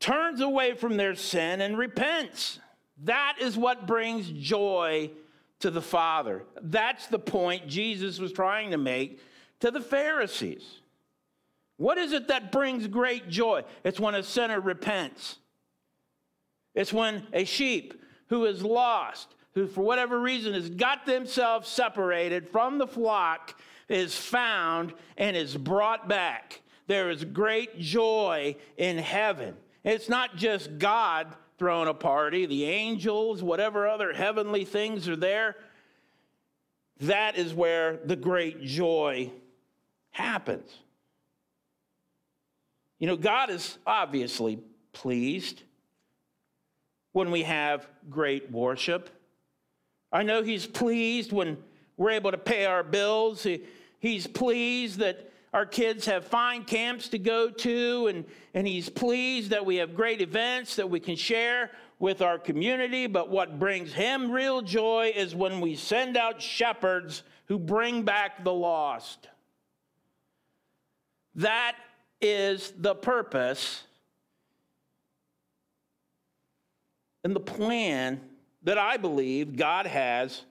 turns 0.00 0.40
away 0.40 0.74
from 0.74 0.96
their 0.96 1.14
sin 1.14 1.60
and 1.60 1.78
repents. 1.78 2.58
That 3.04 3.36
is 3.40 3.56
what 3.56 3.86
brings 3.86 4.28
joy 4.28 5.12
to 5.60 5.70
the 5.70 5.82
Father. 5.82 6.44
That's 6.60 7.06
the 7.06 7.18
point 7.20 7.68
Jesus 7.68 8.18
was 8.18 8.32
trying 8.32 8.72
to 8.72 8.78
make 8.78 9.20
to 9.60 9.70
the 9.70 9.80
Pharisees. 9.80 10.80
What 11.76 11.98
is 11.98 12.12
it 12.12 12.28
that 12.28 12.52
brings 12.52 12.86
great 12.86 13.28
joy? 13.28 13.62
It's 13.84 14.00
when 14.00 14.14
a 14.14 14.22
sinner 14.22 14.60
repents. 14.60 15.38
It's 16.74 16.92
when 16.92 17.26
a 17.32 17.44
sheep 17.44 17.94
who 18.28 18.44
is 18.44 18.62
lost, 18.62 19.34
who 19.54 19.66
for 19.66 19.82
whatever 19.82 20.20
reason 20.20 20.54
has 20.54 20.70
got 20.70 21.06
themselves 21.06 21.68
separated 21.68 22.48
from 22.48 22.78
the 22.78 22.86
flock, 22.86 23.60
is 23.88 24.14
found 24.14 24.92
and 25.16 25.36
is 25.36 25.56
brought 25.56 26.08
back. 26.08 26.60
There 26.88 27.10
is 27.10 27.24
great 27.24 27.78
joy 27.78 28.56
in 28.76 28.98
heaven. 28.98 29.56
It's 29.84 30.08
not 30.08 30.36
just 30.36 30.78
God 30.78 31.28
throwing 31.58 31.88
a 31.88 31.94
party, 31.94 32.46
the 32.46 32.64
angels, 32.64 33.42
whatever 33.42 33.88
other 33.88 34.12
heavenly 34.12 34.64
things 34.64 35.08
are 35.08 35.16
there. 35.16 35.56
That 37.00 37.36
is 37.36 37.54
where 37.54 37.98
the 38.04 38.16
great 38.16 38.62
joy 38.62 39.32
happens. 40.10 40.70
You 42.98 43.06
know, 43.06 43.16
God 43.16 43.50
is 43.50 43.78
obviously 43.86 44.58
pleased 44.92 45.62
when 47.12 47.30
we 47.30 47.44
have 47.44 47.86
great 48.10 48.50
worship. 48.50 49.10
I 50.12 50.22
know 50.22 50.42
He's 50.42 50.66
pleased 50.66 51.32
when 51.32 51.58
we're 51.96 52.10
able 52.10 52.30
to 52.30 52.38
pay 52.38 52.64
our 52.64 52.82
bills. 52.82 53.42
He, 53.42 53.64
he's 53.98 54.26
pleased 54.26 55.00
that 55.00 55.30
our 55.52 55.66
kids 55.66 56.06
have 56.06 56.26
fine 56.26 56.64
camps 56.64 57.08
to 57.08 57.18
go 57.18 57.50
to, 57.50 58.06
and, 58.08 58.24
and 58.54 58.66
he's 58.66 58.88
pleased 58.88 59.50
that 59.50 59.64
we 59.64 59.76
have 59.76 59.94
great 59.94 60.20
events 60.20 60.76
that 60.76 60.88
we 60.88 61.00
can 61.00 61.16
share 61.16 61.70
with 61.98 62.20
our 62.20 62.38
community. 62.38 63.06
But 63.06 63.30
what 63.30 63.58
brings 63.58 63.92
him 63.92 64.30
real 64.30 64.60
joy 64.62 65.12
is 65.14 65.34
when 65.34 65.60
we 65.60 65.74
send 65.74 66.16
out 66.16 66.42
shepherds 66.42 67.22
who 67.46 67.58
bring 67.58 68.02
back 68.02 68.44
the 68.44 68.52
lost. 68.52 69.28
That 71.34 71.76
is 72.20 72.72
the 72.76 72.94
purpose 72.94 73.84
and 77.24 77.34
the 77.34 77.40
plan 77.40 78.20
that 78.62 78.78
I 78.78 78.96
believe 78.96 79.56
God 79.56 79.86
has 79.86 80.42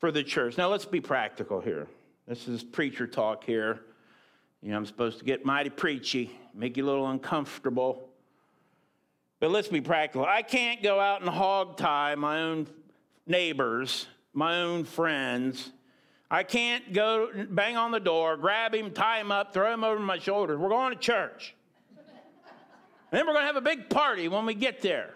for 0.00 0.10
the 0.10 0.22
church. 0.22 0.56
Now, 0.58 0.68
let's 0.68 0.84
be 0.84 1.00
practical 1.00 1.60
here. 1.60 1.86
This 2.26 2.46
is 2.46 2.62
preacher 2.62 3.06
talk 3.06 3.44
here. 3.44 3.80
You 4.62 4.70
know, 4.70 4.76
I'm 4.76 4.86
supposed 4.86 5.18
to 5.20 5.24
get 5.24 5.44
mighty 5.44 5.70
preachy, 5.70 6.30
make 6.54 6.76
you 6.76 6.84
a 6.84 6.86
little 6.86 7.08
uncomfortable. 7.08 8.08
But 9.40 9.50
let's 9.50 9.68
be 9.68 9.80
practical. 9.80 10.26
I 10.26 10.42
can't 10.42 10.82
go 10.82 10.98
out 10.98 11.20
and 11.20 11.30
hog 11.30 11.76
tie 11.76 12.14
my 12.16 12.42
own 12.42 12.66
neighbors, 13.26 14.06
my 14.32 14.60
own 14.62 14.84
friends. 14.84 15.70
I 16.30 16.42
can't 16.42 16.92
go 16.92 17.30
bang 17.48 17.76
on 17.76 17.90
the 17.90 18.00
door, 18.00 18.36
grab 18.36 18.74
him, 18.74 18.90
tie 18.90 19.20
him 19.20 19.32
up, 19.32 19.54
throw 19.54 19.72
him 19.72 19.82
over 19.82 19.98
my 19.98 20.18
shoulders. 20.18 20.58
We're 20.58 20.68
going 20.68 20.92
to 20.92 20.98
church. 20.98 21.54
and 21.96 23.18
then 23.18 23.26
we're 23.26 23.32
going 23.32 23.44
to 23.44 23.46
have 23.46 23.56
a 23.56 23.62
big 23.62 23.88
party 23.88 24.28
when 24.28 24.44
we 24.44 24.54
get 24.54 24.82
there. 24.82 25.14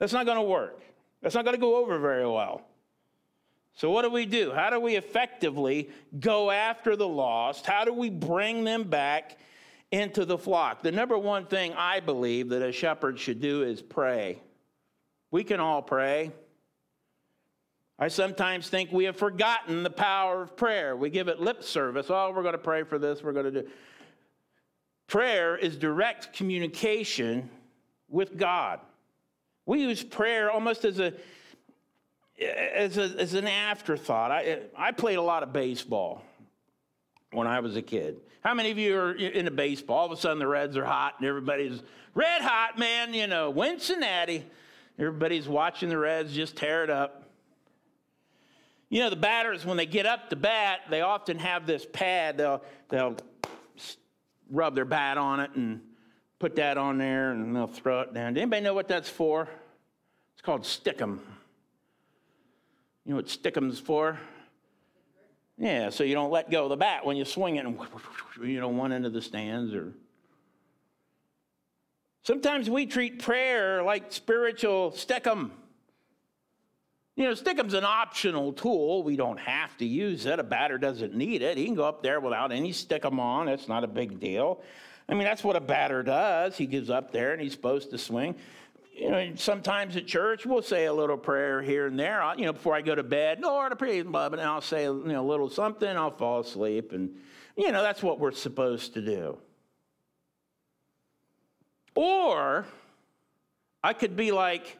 That's 0.00 0.12
not 0.12 0.26
going 0.26 0.38
to 0.38 0.42
work. 0.42 0.80
That's 1.22 1.34
not 1.34 1.44
going 1.44 1.54
to 1.54 1.60
go 1.60 1.76
over 1.76 1.98
very 1.98 2.26
well. 2.26 2.62
So, 3.74 3.90
what 3.90 4.02
do 4.02 4.10
we 4.10 4.26
do? 4.26 4.52
How 4.52 4.70
do 4.70 4.80
we 4.80 4.96
effectively 4.96 5.90
go 6.18 6.50
after 6.50 6.96
the 6.96 7.06
lost? 7.06 7.66
How 7.66 7.84
do 7.84 7.92
we 7.92 8.10
bring 8.10 8.64
them 8.64 8.84
back 8.84 9.38
into 9.92 10.24
the 10.24 10.36
flock? 10.36 10.82
The 10.82 10.90
number 10.90 11.16
one 11.16 11.46
thing 11.46 11.72
I 11.74 12.00
believe 12.00 12.48
that 12.48 12.62
a 12.62 12.72
shepherd 12.72 13.18
should 13.18 13.40
do 13.40 13.62
is 13.62 13.80
pray. 13.80 14.40
We 15.30 15.44
can 15.44 15.60
all 15.60 15.80
pray. 15.80 16.32
I 18.00 18.08
sometimes 18.08 18.70
think 18.70 18.90
we 18.90 19.04
have 19.04 19.16
forgotten 19.16 19.82
the 19.82 19.90
power 19.90 20.42
of 20.42 20.56
prayer. 20.56 20.96
We 20.96 21.10
give 21.10 21.28
it 21.28 21.38
lip 21.38 21.62
service. 21.62 22.06
Oh, 22.08 22.32
we're 22.34 22.42
going 22.42 22.54
to 22.54 22.58
pray 22.58 22.82
for 22.82 22.98
this, 22.98 23.22
we're 23.22 23.32
going 23.32 23.52
to 23.52 23.62
do. 23.62 23.68
Prayer 25.06 25.56
is 25.56 25.76
direct 25.76 26.32
communication 26.32 27.50
with 28.08 28.38
God. 28.38 28.80
We 29.66 29.82
use 29.82 30.02
prayer 30.02 30.50
almost 30.50 30.84
as 30.84 30.98
a 30.98 31.12
as, 32.40 32.96
a, 32.96 33.02
as 33.18 33.34
an 33.34 33.46
afterthought. 33.46 34.30
I, 34.30 34.60
I 34.74 34.92
played 34.92 35.16
a 35.16 35.22
lot 35.22 35.42
of 35.42 35.52
baseball 35.52 36.22
when 37.32 37.46
I 37.46 37.60
was 37.60 37.76
a 37.76 37.82
kid. 37.82 38.16
How 38.42 38.54
many 38.54 38.70
of 38.70 38.78
you 38.78 38.98
are 38.98 39.12
into 39.12 39.50
baseball? 39.50 39.98
All 39.98 40.06
of 40.06 40.12
a 40.12 40.16
sudden 40.16 40.38
the 40.38 40.46
Reds 40.46 40.74
are 40.78 40.84
hot 40.84 41.16
and 41.18 41.28
everybody's 41.28 41.82
red 42.14 42.40
hot, 42.40 42.78
man, 42.78 43.12
you 43.12 43.26
know, 43.26 43.52
Cincinnati. 43.54 44.46
Everybody's 44.98 45.46
watching 45.46 45.90
the 45.90 45.98
Reds 45.98 46.32
just 46.32 46.56
tear 46.56 46.82
it 46.82 46.88
up. 46.88 47.19
You 48.90 49.00
know, 49.00 49.10
the 49.10 49.16
batters, 49.16 49.64
when 49.64 49.76
they 49.76 49.86
get 49.86 50.04
up 50.04 50.30
to 50.30 50.36
bat, 50.36 50.80
they 50.90 51.00
often 51.00 51.38
have 51.38 51.64
this 51.66 51.86
pad. 51.90 52.36
They'll, 52.36 52.62
they'll 52.88 53.16
rub 54.50 54.74
their 54.74 54.84
bat 54.84 55.16
on 55.16 55.40
it 55.40 55.52
and 55.54 55.80
put 56.40 56.56
that 56.56 56.76
on 56.76 56.98
there 56.98 57.30
and 57.30 57.54
they'll 57.54 57.68
throw 57.68 58.00
it 58.00 58.12
down. 58.12 58.34
Does 58.34 58.42
Anybody 58.42 58.62
know 58.62 58.74
what 58.74 58.88
that's 58.88 59.08
for? 59.08 59.48
It's 60.34 60.42
called 60.42 60.62
stickum. 60.62 61.20
You 63.04 63.12
know 63.12 63.16
what 63.16 63.26
stickum's 63.26 63.78
for? 63.78 64.18
Yeah, 65.56 65.90
so 65.90 66.04
you 66.04 66.14
don't 66.14 66.30
let 66.32 66.50
go 66.50 66.64
of 66.64 66.70
the 66.70 66.76
bat 66.76 67.06
when 67.06 67.16
you 67.16 67.24
swing 67.24 67.56
it 67.56 67.66
and 67.66 67.78
you 68.42 68.60
know 68.60 68.68
one 68.68 68.92
end 68.92 69.06
of 69.06 69.12
the 69.12 69.22
stands 69.22 69.74
or 69.74 69.92
Sometimes 72.22 72.68
we 72.68 72.86
treat 72.86 73.22
prayer 73.22 73.82
like 73.82 74.12
spiritual 74.12 74.92
stickum. 74.92 75.50
You 77.16 77.24
know, 77.24 77.32
stickum's 77.32 77.74
an 77.74 77.84
optional 77.84 78.52
tool. 78.52 79.02
We 79.02 79.16
don't 79.16 79.38
have 79.38 79.76
to 79.78 79.84
use 79.84 80.26
it. 80.26 80.38
A 80.38 80.42
batter 80.42 80.78
doesn't 80.78 81.14
need 81.14 81.42
it. 81.42 81.58
He 81.58 81.66
can 81.66 81.74
go 81.74 81.84
up 81.84 82.02
there 82.02 82.20
without 82.20 82.52
any 82.52 82.72
stickum 82.72 83.18
on. 83.18 83.48
It's 83.48 83.68
not 83.68 83.84
a 83.84 83.88
big 83.88 84.20
deal. 84.20 84.62
I 85.08 85.14
mean, 85.14 85.24
that's 85.24 85.42
what 85.42 85.56
a 85.56 85.60
batter 85.60 86.02
does. 86.02 86.56
He 86.56 86.66
gives 86.66 86.88
up 86.88 87.10
there 87.10 87.32
and 87.32 87.42
he's 87.42 87.52
supposed 87.52 87.90
to 87.90 87.98
swing. 87.98 88.36
You 88.94 89.10
know, 89.10 89.32
sometimes 89.34 89.96
at 89.96 90.06
church 90.06 90.46
we'll 90.46 90.62
say 90.62 90.84
a 90.84 90.92
little 90.92 91.16
prayer 91.16 91.62
here 91.62 91.86
and 91.86 91.98
there. 91.98 92.22
you 92.36 92.44
know, 92.44 92.52
before 92.52 92.74
I 92.74 92.82
go 92.82 92.94
to 92.94 93.02
bed, 93.02 93.40
Lord, 93.40 93.72
I 93.72 93.74
pray, 93.74 93.98
and 93.98 94.14
I'll 94.14 94.60
say 94.60 94.84
you 94.84 95.02
know 95.04 95.24
a 95.24 95.26
little 95.26 95.48
something. 95.48 95.88
I'll 95.88 96.10
fall 96.10 96.40
asleep, 96.40 96.92
and 96.92 97.16
you 97.56 97.72
know 97.72 97.82
that's 97.82 98.02
what 98.02 98.20
we're 98.20 98.32
supposed 98.32 98.94
to 98.94 99.00
do. 99.00 99.38
Or 101.94 102.66
I 103.82 103.94
could 103.94 104.16
be 104.16 104.32
like 104.32 104.78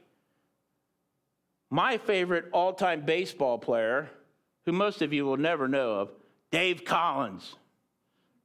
my 1.70 1.96
favorite 1.98 2.46
all-time 2.52 3.02
baseball 3.02 3.56
player, 3.58 4.10
who 4.66 4.72
most 4.72 5.02
of 5.02 5.12
you 5.12 5.24
will 5.24 5.36
never 5.36 5.68
know 5.68 5.92
of, 5.92 6.10
Dave 6.50 6.84
Collins. 6.84 7.54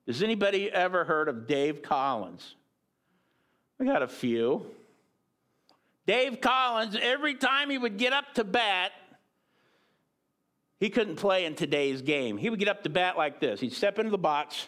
Has 0.06 0.22
anybody 0.22 0.72
ever 0.72 1.04
heard 1.04 1.28
of 1.28 1.48
Dave 1.48 1.82
Collins? 1.82 2.56
We 3.80 3.88
got 3.88 4.04
a 4.04 4.08
few. 4.08 4.68
Dave 6.06 6.40
Collins, 6.40 6.96
every 7.02 7.34
time 7.34 7.72
he 7.72 7.80
would 7.80 7.98
get 7.98 8.14
up 8.14 8.36
to 8.36 8.44
bat, 8.44 8.92
he 10.80 10.90
couldn't 10.92 11.16
play 11.16 11.46
in 11.46 11.56
today's 11.56 12.04
game. 12.04 12.38
He 12.38 12.50
would 12.52 12.60
get 12.60 12.68
up 12.68 12.84
to 12.84 12.90
bat 12.90 13.18
like 13.18 13.40
this. 13.40 13.60
He'd 13.60 13.74
step 13.74 13.98
into 13.98 14.12
the 14.12 14.18
box. 14.20 14.68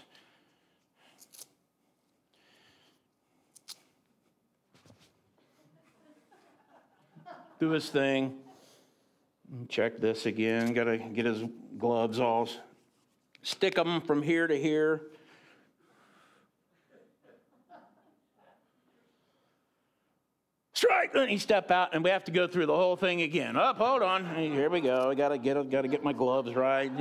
Do 7.60 7.70
his 7.70 7.90
thing. 7.90 8.36
Check 9.70 10.00
this 10.00 10.26
again. 10.26 10.74
Got 10.74 10.86
to 10.86 10.98
get 10.98 11.26
his 11.26 11.44
gloves 11.78 12.20
all. 12.20 12.50
Stick 13.44 13.76
them 13.76 14.02
from 14.02 14.22
here 14.22 14.48
to 14.48 14.60
here. 14.60 15.04
strike. 20.78 21.16
And 21.16 21.30
he 21.30 21.38
step 21.38 21.72
out, 21.72 21.94
and 21.94 22.04
we 22.04 22.10
have 22.10 22.24
to 22.26 22.32
go 22.32 22.48
through 22.48 22.68
the 22.68 22.76
whole 22.76 22.96
thing 22.96 23.22
again. 23.22 23.56
Up, 23.56 23.78
oh, 23.80 23.86
hold 23.86 24.04
on. 24.04 24.36
Here 24.36 24.70
we 24.70 24.82
go. 24.82 25.10
I 25.10 25.16
gotta 25.16 25.38
get, 25.38 25.70
gotta 25.70 25.88
get 25.88 26.04
my 26.04 26.14
gloves 26.14 26.56
right. 26.56 26.92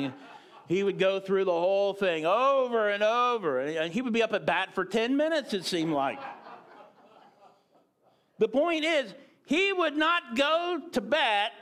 He 0.68 0.82
would 0.82 0.98
go 0.98 1.20
through 1.20 1.44
the 1.44 1.52
whole 1.52 1.92
thing 1.92 2.26
over 2.26 2.88
and 2.88 3.02
over, 3.02 3.60
and 3.60 3.92
he 3.92 4.02
would 4.02 4.12
be 4.12 4.22
up 4.22 4.32
at 4.32 4.46
bat 4.46 4.74
for 4.74 4.84
10 4.84 5.16
minutes, 5.16 5.54
it 5.54 5.64
seemed 5.64 5.92
like. 5.92 6.18
The 8.38 8.48
point 8.48 8.84
is, 8.84 9.14
he 9.44 9.72
would 9.72 9.96
not 9.96 10.36
go 10.36 10.80
to 10.92 11.00
bat 11.00 11.52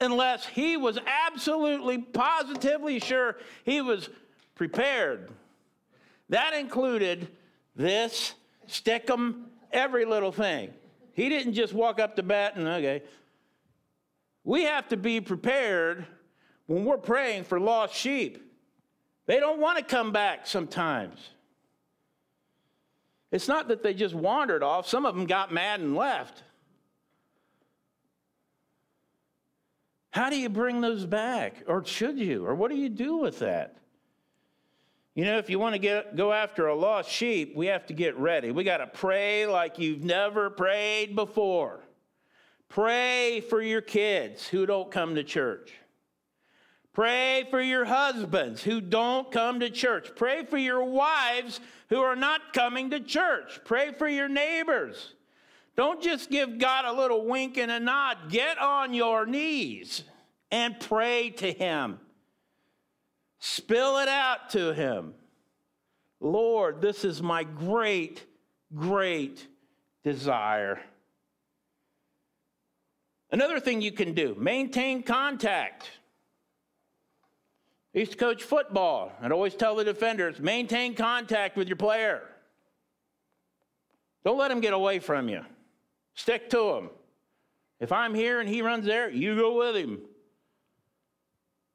unless 0.00 0.46
he 0.46 0.76
was 0.76 0.98
absolutely, 1.28 1.98
positively 1.98 2.98
sure 2.98 3.36
he 3.64 3.80
was 3.80 4.08
prepared. 4.54 5.30
That 6.28 6.54
included 6.54 7.28
this, 7.76 8.34
stickum, 8.68 9.44
every 9.72 10.04
little 10.04 10.32
thing. 10.32 10.72
He 11.12 11.28
didn't 11.28 11.54
just 11.54 11.72
walk 11.72 12.00
up 12.00 12.16
to 12.16 12.22
bat 12.22 12.56
and, 12.56 12.66
okay. 12.66 13.02
We 14.44 14.62
have 14.64 14.88
to 14.88 14.96
be 14.96 15.20
prepared 15.20 16.06
when 16.66 16.84
we're 16.84 16.98
praying 16.98 17.44
for 17.44 17.60
lost 17.60 17.94
sheep. 17.94 18.42
They 19.26 19.38
don't 19.38 19.60
want 19.60 19.78
to 19.78 19.84
come 19.84 20.12
back 20.12 20.46
sometimes. 20.46 21.18
It's 23.32 23.48
not 23.48 23.68
that 23.68 23.82
they 23.82 23.94
just 23.94 24.14
wandered 24.14 24.62
off, 24.62 24.88
some 24.88 25.06
of 25.06 25.14
them 25.14 25.26
got 25.26 25.52
mad 25.52 25.80
and 25.80 25.94
left. 25.94 26.42
How 30.10 30.28
do 30.28 30.36
you 30.36 30.48
bring 30.48 30.80
those 30.80 31.06
back? 31.06 31.62
Or 31.66 31.84
should 31.84 32.18
you? 32.18 32.44
Or 32.44 32.54
what 32.54 32.70
do 32.70 32.76
you 32.76 32.88
do 32.88 33.16
with 33.16 33.38
that? 33.40 33.76
You 35.14 35.24
know, 35.24 35.38
if 35.38 35.50
you 35.50 35.58
want 35.58 35.74
to 35.74 35.78
get, 35.78 36.16
go 36.16 36.32
after 36.32 36.68
a 36.68 36.74
lost 36.74 37.10
sheep, 37.10 37.54
we 37.56 37.66
have 37.66 37.86
to 37.86 37.94
get 37.94 38.16
ready. 38.16 38.50
We 38.50 38.64
got 38.64 38.78
to 38.78 38.86
pray 38.86 39.46
like 39.46 39.78
you've 39.78 40.04
never 40.04 40.50
prayed 40.50 41.14
before. 41.14 41.80
Pray 42.68 43.40
for 43.40 43.60
your 43.60 43.80
kids 43.80 44.46
who 44.46 44.66
don't 44.66 44.90
come 44.90 45.16
to 45.16 45.24
church. 45.24 45.72
Pray 46.92 47.46
for 47.50 47.60
your 47.60 47.84
husbands 47.84 48.62
who 48.62 48.80
don't 48.80 49.30
come 49.30 49.60
to 49.60 49.70
church. 49.70 50.10
Pray 50.16 50.44
for 50.44 50.58
your 50.58 50.84
wives 50.84 51.60
who 51.88 52.00
are 52.00 52.16
not 52.16 52.52
coming 52.52 52.90
to 52.90 53.00
church. 53.00 53.60
Pray 53.64 53.92
for 53.92 54.08
your 54.08 54.28
neighbors. 54.28 55.14
Don't 55.76 56.02
just 56.02 56.30
give 56.30 56.58
God 56.58 56.84
a 56.84 56.92
little 56.92 57.26
wink 57.26 57.56
and 57.56 57.70
a 57.70 57.80
nod. 57.80 58.28
Get 58.28 58.58
on 58.58 58.92
your 58.92 59.26
knees 59.26 60.02
and 60.50 60.78
pray 60.78 61.30
to 61.30 61.52
Him. 61.52 61.98
Spill 63.40 63.96
it 63.98 64.08
out 64.08 64.50
to 64.50 64.74
him. 64.74 65.14
Lord, 66.20 66.82
this 66.82 67.06
is 67.06 67.22
my 67.22 67.42
great, 67.42 68.26
great 68.74 69.46
desire. 70.04 70.78
Another 73.32 73.58
thing 73.58 73.80
you 73.80 73.92
can 73.92 74.12
do 74.12 74.36
maintain 74.38 75.02
contact. 75.02 75.90
I 77.94 78.00
used 78.00 78.12
to 78.12 78.18
coach 78.18 78.42
football. 78.42 79.10
I'd 79.22 79.32
always 79.32 79.54
tell 79.54 79.74
the 79.74 79.84
defenders 79.84 80.38
maintain 80.38 80.94
contact 80.94 81.56
with 81.56 81.66
your 81.66 81.78
player. 81.78 82.22
Don't 84.22 84.38
let 84.38 84.50
him 84.50 84.60
get 84.60 84.74
away 84.74 84.98
from 84.98 85.30
you. 85.30 85.40
Stick 86.14 86.50
to 86.50 86.74
him. 86.74 86.90
If 87.80 87.92
I'm 87.92 88.14
here 88.14 88.40
and 88.40 88.48
he 88.48 88.62
runs 88.62 88.84
there, 88.84 89.10
you 89.10 89.34
go 89.36 89.56
with 89.56 89.76
him. 89.76 90.00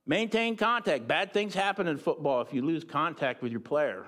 Maintain 0.06 0.56
contact. 0.56 1.08
Bad 1.08 1.34
things 1.34 1.56
happen 1.56 1.88
in 1.88 1.98
football 1.98 2.42
if 2.42 2.54
you 2.54 2.62
lose 2.62 2.84
contact 2.84 3.42
with 3.42 3.52
your 3.52 3.62
player. 3.62 4.06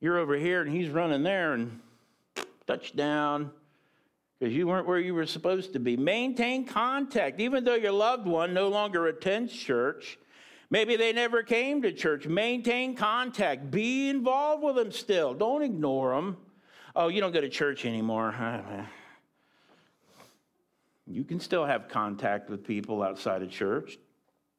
You're 0.00 0.18
over 0.18 0.36
here 0.36 0.62
and 0.62 0.70
he's 0.70 0.88
running 0.88 1.22
there 1.22 1.54
and 1.54 1.80
touchdown 2.66 3.50
because 4.38 4.54
you 4.54 4.66
weren't 4.66 4.86
where 4.86 4.98
you 4.98 5.14
were 5.14 5.26
supposed 5.26 5.72
to 5.72 5.80
be. 5.80 5.96
Maintain 5.96 6.66
contact. 6.66 7.40
Even 7.40 7.64
though 7.64 7.74
your 7.74 7.92
loved 7.92 8.26
one 8.26 8.54
no 8.54 8.68
longer 8.68 9.06
attends 9.06 9.52
church, 9.52 10.18
maybe 10.70 10.96
they 10.96 11.12
never 11.12 11.42
came 11.42 11.82
to 11.82 11.92
church, 11.92 12.26
maintain 12.26 12.96
contact. 12.96 13.70
Be 13.70 14.08
involved 14.08 14.62
with 14.62 14.76
them 14.76 14.90
still. 14.92 15.34
Don't 15.34 15.62
ignore 15.62 16.14
them. 16.14 16.36
Oh, 16.94 17.08
you 17.08 17.20
don't 17.20 17.32
go 17.32 17.40
to 17.40 17.48
church 17.48 17.84
anymore. 17.86 18.34
You 21.06 21.24
can 21.24 21.40
still 21.40 21.64
have 21.64 21.88
contact 21.88 22.50
with 22.50 22.66
people 22.66 23.02
outside 23.02 23.42
of 23.42 23.50
church. 23.50 23.98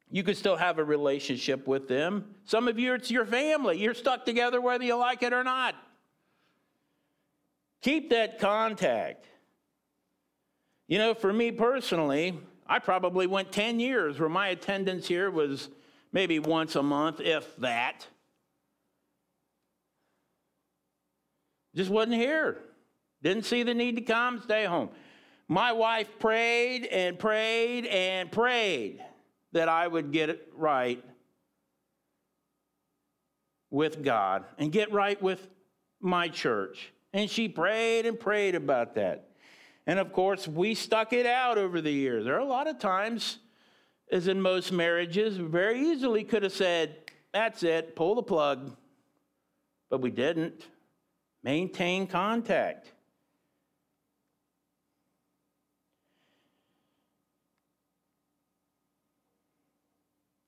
You 0.09 0.23
can 0.23 0.35
still 0.35 0.55
have 0.55 0.77
a 0.77 0.83
relationship 0.83 1.67
with 1.67 1.87
them. 1.87 2.25
Some 2.45 2.67
of 2.67 2.77
you, 2.77 2.93
it's 2.93 3.09
your 3.09 3.25
family. 3.25 3.79
You're 3.79 3.93
stuck 3.93 4.25
together 4.25 4.61
whether 4.61 4.83
you 4.83 4.95
like 4.95 5.23
it 5.23 5.33
or 5.33 5.43
not. 5.43 5.75
Keep 7.81 8.11
that 8.11 8.39
contact. 8.39 9.25
You 10.87 10.99
know, 10.99 11.13
for 11.13 11.33
me 11.33 11.51
personally, 11.51 12.39
I 12.67 12.79
probably 12.79 13.27
went 13.27 13.51
10 13.51 13.79
years 13.79 14.19
where 14.19 14.29
my 14.29 14.49
attendance 14.49 15.07
here 15.07 15.31
was 15.31 15.69
maybe 16.11 16.39
once 16.39 16.75
a 16.75 16.83
month, 16.83 17.19
if 17.19 17.55
that. 17.57 18.07
Just 21.75 21.89
wasn't 21.89 22.15
here. 22.15 22.57
Didn't 23.21 23.45
see 23.45 23.63
the 23.63 23.73
need 23.73 23.95
to 23.95 24.01
come, 24.01 24.41
stay 24.41 24.65
home. 24.65 24.89
My 25.47 25.71
wife 25.71 26.07
prayed 26.19 26.85
and 26.85 27.17
prayed 27.17 27.85
and 27.85 28.31
prayed 28.31 29.03
that 29.51 29.69
I 29.69 29.87
would 29.87 30.11
get 30.11 30.29
it 30.29 30.51
right 30.55 31.03
with 33.69 34.03
God 34.03 34.45
and 34.57 34.71
get 34.71 34.91
right 34.91 35.21
with 35.21 35.47
my 35.99 36.27
church. 36.27 36.91
And 37.13 37.29
she 37.29 37.47
prayed 37.47 38.05
and 38.05 38.19
prayed 38.19 38.55
about 38.55 38.95
that. 38.95 39.29
And 39.85 39.99
of 39.99 40.13
course, 40.13 40.47
we 40.47 40.75
stuck 40.75 41.13
it 41.13 41.25
out 41.25 41.57
over 41.57 41.81
the 41.81 41.91
years. 41.91 42.25
There 42.25 42.35
are 42.35 42.39
a 42.39 42.45
lot 42.45 42.67
of 42.67 42.79
times, 42.79 43.39
as 44.11 44.27
in 44.27 44.41
most 44.41 44.71
marriages, 44.71 45.39
we 45.39 45.45
very 45.45 45.79
easily 45.79 46.23
could 46.23 46.43
have 46.43 46.53
said, 46.53 46.95
That's 47.33 47.63
it, 47.63 47.95
pull 47.95 48.15
the 48.15 48.23
plug. 48.23 48.75
But 49.89 50.01
we 50.01 50.09
didn't. 50.09 50.65
Maintain 51.43 52.07
contact. 52.07 52.91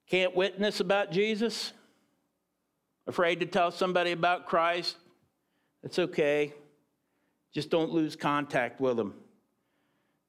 Can't 0.10 0.36
witness 0.36 0.79
about 0.79 1.12
Jesus? 1.12 1.73
Afraid 3.08 3.41
to 3.41 3.45
tell 3.45 3.71
somebody 3.71 4.12
about 4.12 4.45
Christ? 4.45 4.95
That's 5.84 5.99
okay. 5.99 6.53
Just 7.53 7.69
don't 7.69 7.91
lose 7.91 8.15
contact 8.15 8.79
with 8.79 8.97
them. 8.97 9.13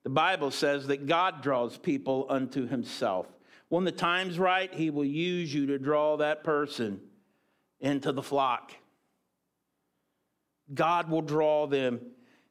The 0.05 0.11
Bible 0.11 0.51
says 0.51 0.87
that 0.87 1.07
God 1.07 1.43
draws 1.43 1.77
people 1.79 2.27
unto 2.29 2.67
himself. 2.67 3.27
When 3.69 3.85
the 3.85 3.93
time's 3.93 4.39
right, 4.39 4.73
he 4.73 4.91
will 4.91 5.05
use 5.05 5.53
you 5.53 5.67
to 5.67 5.79
draw 5.79 6.17
that 6.17 6.45
person 6.45 7.01
into 7.81 8.13
the 8.13 8.23
flock. 8.23 8.73
God 10.75 11.11
will 11.11 11.23
draw 11.23 11.67
them 11.67 12.01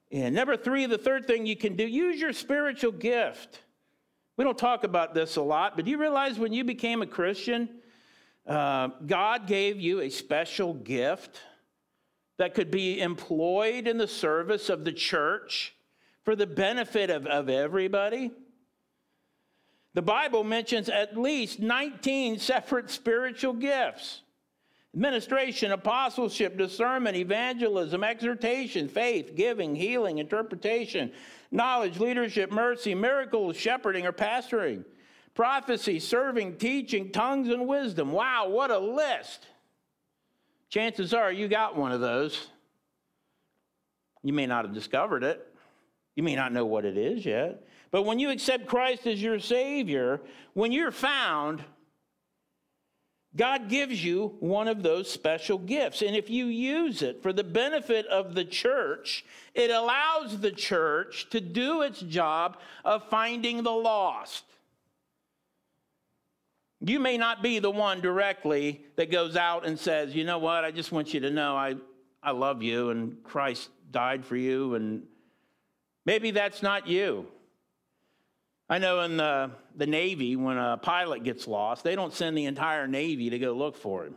in. 0.10 0.34
Number 0.34 0.58
three, 0.58 0.86
the 0.86 0.98
third 0.98 1.28
thing 1.28 1.46
you 1.46 1.56
can 1.56 1.76
do, 1.76 1.86
use 1.86 2.20
your 2.20 2.34
spiritual 2.34 2.92
gift. 2.92 3.62
We 4.38 4.44
don't 4.44 4.58
talk 4.58 4.84
about 4.84 5.14
this 5.14 5.36
a 5.36 5.42
lot, 5.42 5.76
but 5.76 5.86
do 5.86 5.92
you 5.92 5.98
realize 5.98 6.38
when 6.38 6.54
you 6.54 6.64
became 6.64 7.02
a 7.02 7.08
Christian, 7.08 7.70
uh, 8.46 8.90
God 9.06 9.48
gave 9.48 9.80
you 9.80 10.02
a 10.02 10.10
special 10.10 10.74
gift 10.74 11.42
that 12.38 12.54
could 12.54 12.70
be 12.70 13.02
employed 13.02 13.88
in 13.88 13.98
the 13.98 14.08
service 14.08 14.70
of 14.70 14.84
the 14.84 14.92
church 14.92 15.74
for 16.24 16.36
the 16.36 16.48
benefit 16.48 17.10
of, 17.10 17.26
of 17.28 17.50
everybody? 17.50 18.32
The 19.94 20.02
Bible 20.02 20.44
mentions 20.44 20.90
at 20.90 21.18
least 21.18 21.62
19 21.62 22.40
separate 22.40 22.90
spiritual 22.90 23.54
gifts 23.54 24.22
administration, 24.96 25.74
apostleship, 25.74 26.58
discernment, 26.58 27.18
evangelism, 27.18 28.04
exhortation, 28.04 28.88
faith, 28.88 29.36
giving, 29.36 29.76
healing, 29.76 30.20
interpretation, 30.20 31.12
knowledge, 31.52 32.00
leadership, 32.00 32.50
mercy, 32.50 32.96
miracles, 32.96 33.58
shepherding, 33.58 34.06
or 34.06 34.14
pastoring, 34.14 34.86
prophecy, 35.34 36.00
serving, 36.00 36.56
teaching, 36.56 37.12
tongues, 37.12 37.50
and 37.50 37.68
wisdom. 37.68 38.14
Wow, 38.14 38.48
what 38.48 38.72
a 38.72 38.80
list! 38.80 39.48
Chances 40.70 41.14
are 41.14 41.32
you 41.32 41.50
got 41.50 41.76
one 41.76 41.92
of 41.92 42.00
those. 42.00 42.48
You 44.24 44.34
may 44.34 44.48
not 44.48 44.66
have 44.66 44.74
discovered 44.74 45.24
it, 45.24 45.46
you 46.16 46.24
may 46.24 46.36
not 46.36 46.54
know 46.54 46.66
what 46.66 46.86
it 46.86 46.98
is 46.98 47.26
yet. 47.26 47.68
But 47.92 48.04
when 48.04 48.18
you 48.18 48.30
accept 48.30 48.66
Christ 48.66 49.06
as 49.08 49.22
your 49.22 49.40
Savior, 49.40 50.22
when 50.54 50.72
you're 50.72 50.92
found, 50.92 51.64
God 53.36 53.68
gives 53.68 54.04
you 54.04 54.36
one 54.40 54.68
of 54.68 54.82
those 54.82 55.12
special 55.12 55.58
gifts. 55.58 56.02
And 56.02 56.16
if 56.16 56.30
you 56.30 56.46
use 56.46 57.02
it 57.02 57.22
for 57.22 57.34
the 57.34 57.44
benefit 57.44 58.06
of 58.08 58.34
the 58.34 58.46
church, 58.46 59.26
it 59.54 59.70
allows 59.70 60.40
the 60.40 60.52
church 60.52 61.30
to 61.32 61.42
do 61.42 61.82
its 61.82 62.00
job 62.00 62.58
of 62.86 63.10
finding 63.10 63.64
the 63.64 63.72
lost. 63.72 64.46
You 66.80 67.00
may 67.00 67.18
not 67.18 67.44
be 67.44 67.60
the 67.60 67.72
one 67.72 68.00
directly 68.00 68.86
that 68.96 69.12
goes 69.12 69.36
out 69.36 69.66
and 69.66 69.78
says, 69.78 70.16
you 70.16 70.24
know 70.24 70.40
what, 70.40 70.64
I 70.64 70.72
just 70.72 70.92
want 70.92 71.14
you 71.14 71.20
to 71.22 71.32
know 71.32 71.58
I, 71.58 71.76
I 72.24 72.32
love 72.32 72.64
you 72.64 72.90
and 72.90 73.22
Christ 73.24 73.70
died 73.92 74.26
for 74.26 74.38
you. 74.38 74.76
And 74.76 75.04
maybe 76.06 76.32
that's 76.32 76.62
not 76.62 76.88
you. 76.88 77.28
I 78.68 78.80
know 78.80 79.02
in 79.02 79.18
the, 79.18 79.52
the 79.76 79.86
Navy, 79.86 80.36
when 80.36 80.58
a 80.58 80.78
pilot 80.78 81.24
gets 81.24 81.48
lost, 81.48 81.84
they 81.84 81.96
don't 81.96 82.14
send 82.14 82.38
the 82.38 82.46
entire 82.46 82.88
Navy 82.88 83.30
to 83.30 83.38
go 83.38 83.54
look 83.54 83.78
for 83.78 84.06
him. 84.06 84.16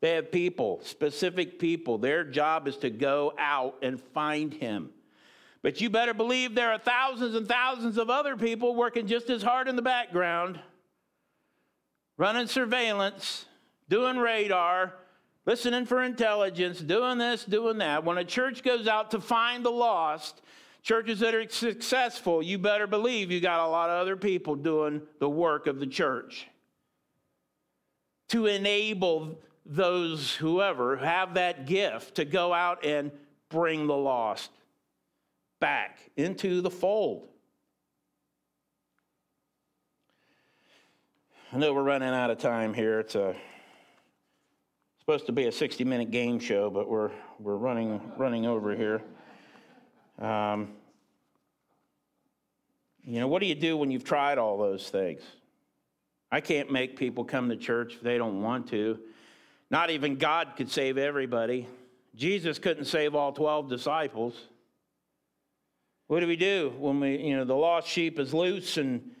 They 0.00 0.12
have 0.12 0.32
people, 0.32 0.80
specific 0.82 1.58
people. 1.58 1.98
Their 1.98 2.24
job 2.24 2.66
is 2.66 2.78
to 2.78 2.88
go 2.88 3.34
out 3.38 3.76
and 3.82 4.00
find 4.00 4.54
him. 4.54 4.90
But 5.62 5.82
you 5.82 5.90
better 5.90 6.14
believe 6.14 6.54
there 6.54 6.72
are 6.72 6.78
thousands 6.78 7.34
and 7.34 7.46
thousands 7.46 7.98
of 7.98 8.08
other 8.08 8.34
people 8.36 8.74
working 8.74 9.06
just 9.06 9.28
as 9.28 9.42
hard 9.42 9.68
in 9.68 9.76
the 9.76 9.82
background, 9.82 10.58
running 12.16 12.46
surveillance, 12.46 13.44
doing 13.90 14.16
radar, 14.16 14.94
listening 15.44 15.84
for 15.84 16.02
intelligence, 16.02 16.80
doing 16.80 17.18
this, 17.18 17.44
doing 17.44 17.76
that. 17.78 18.04
When 18.04 18.16
a 18.16 18.24
church 18.24 18.62
goes 18.62 18.86
out 18.86 19.10
to 19.10 19.20
find 19.20 19.62
the 19.62 19.70
lost, 19.70 20.40
Churches 20.82 21.20
that 21.20 21.34
are 21.34 21.48
successful, 21.48 22.42
you 22.42 22.58
better 22.58 22.86
believe 22.86 23.30
you 23.30 23.40
got 23.40 23.60
a 23.60 23.68
lot 23.68 23.90
of 23.90 24.00
other 24.00 24.16
people 24.16 24.54
doing 24.54 25.02
the 25.18 25.28
work 25.28 25.66
of 25.66 25.78
the 25.78 25.86
church 25.86 26.46
to 28.28 28.46
enable 28.46 29.38
those, 29.66 30.34
whoever, 30.34 30.96
have 30.96 31.34
that 31.34 31.66
gift 31.66 32.14
to 32.14 32.24
go 32.24 32.54
out 32.54 32.84
and 32.84 33.10
bring 33.50 33.86
the 33.86 33.96
lost 33.96 34.50
back 35.60 35.98
into 36.16 36.60
the 36.60 36.70
fold. 36.70 37.28
I 41.52 41.58
know 41.58 41.74
we're 41.74 41.82
running 41.82 42.08
out 42.08 42.30
of 42.30 42.38
time 42.38 42.72
here. 42.72 43.00
It's 43.00 43.16
a 43.16 43.34
supposed 45.00 45.26
to 45.26 45.32
be 45.32 45.46
a 45.46 45.52
60 45.52 45.82
minute 45.82 46.12
game 46.12 46.38
show, 46.38 46.70
but 46.70 46.88
we're, 46.88 47.10
we're 47.40 47.56
running, 47.56 48.00
running 48.16 48.46
over 48.46 48.76
here. 48.76 49.02
Um, 50.20 50.68
you 53.04 53.18
know, 53.20 53.28
what 53.28 53.40
do 53.40 53.46
you 53.46 53.54
do 53.54 53.76
when 53.76 53.90
you've 53.90 54.04
tried 54.04 54.38
all 54.38 54.58
those 54.58 54.88
things? 54.88 55.22
I 56.30 56.40
can't 56.40 56.70
make 56.70 56.96
people 56.96 57.24
come 57.24 57.48
to 57.48 57.56
church 57.56 57.94
if 57.94 58.00
they 58.02 58.18
don't 58.18 58.42
want 58.42 58.68
to. 58.68 58.98
Not 59.70 59.90
even 59.90 60.16
God 60.16 60.52
could 60.56 60.70
save 60.70 60.98
everybody. 60.98 61.66
Jesus 62.14 62.58
couldn't 62.58 62.84
save 62.84 63.14
all 63.14 63.32
12 63.32 63.68
disciples. 63.68 64.34
What 66.08 66.20
do 66.20 66.26
we 66.26 66.36
do 66.36 66.74
when 66.78 67.00
we, 67.00 67.18
you 67.18 67.36
know, 67.36 67.44
the 67.44 67.54
lost 67.54 67.88
sheep 67.88 68.18
is 68.18 68.34
loose 68.34 68.76
and 68.76 69.12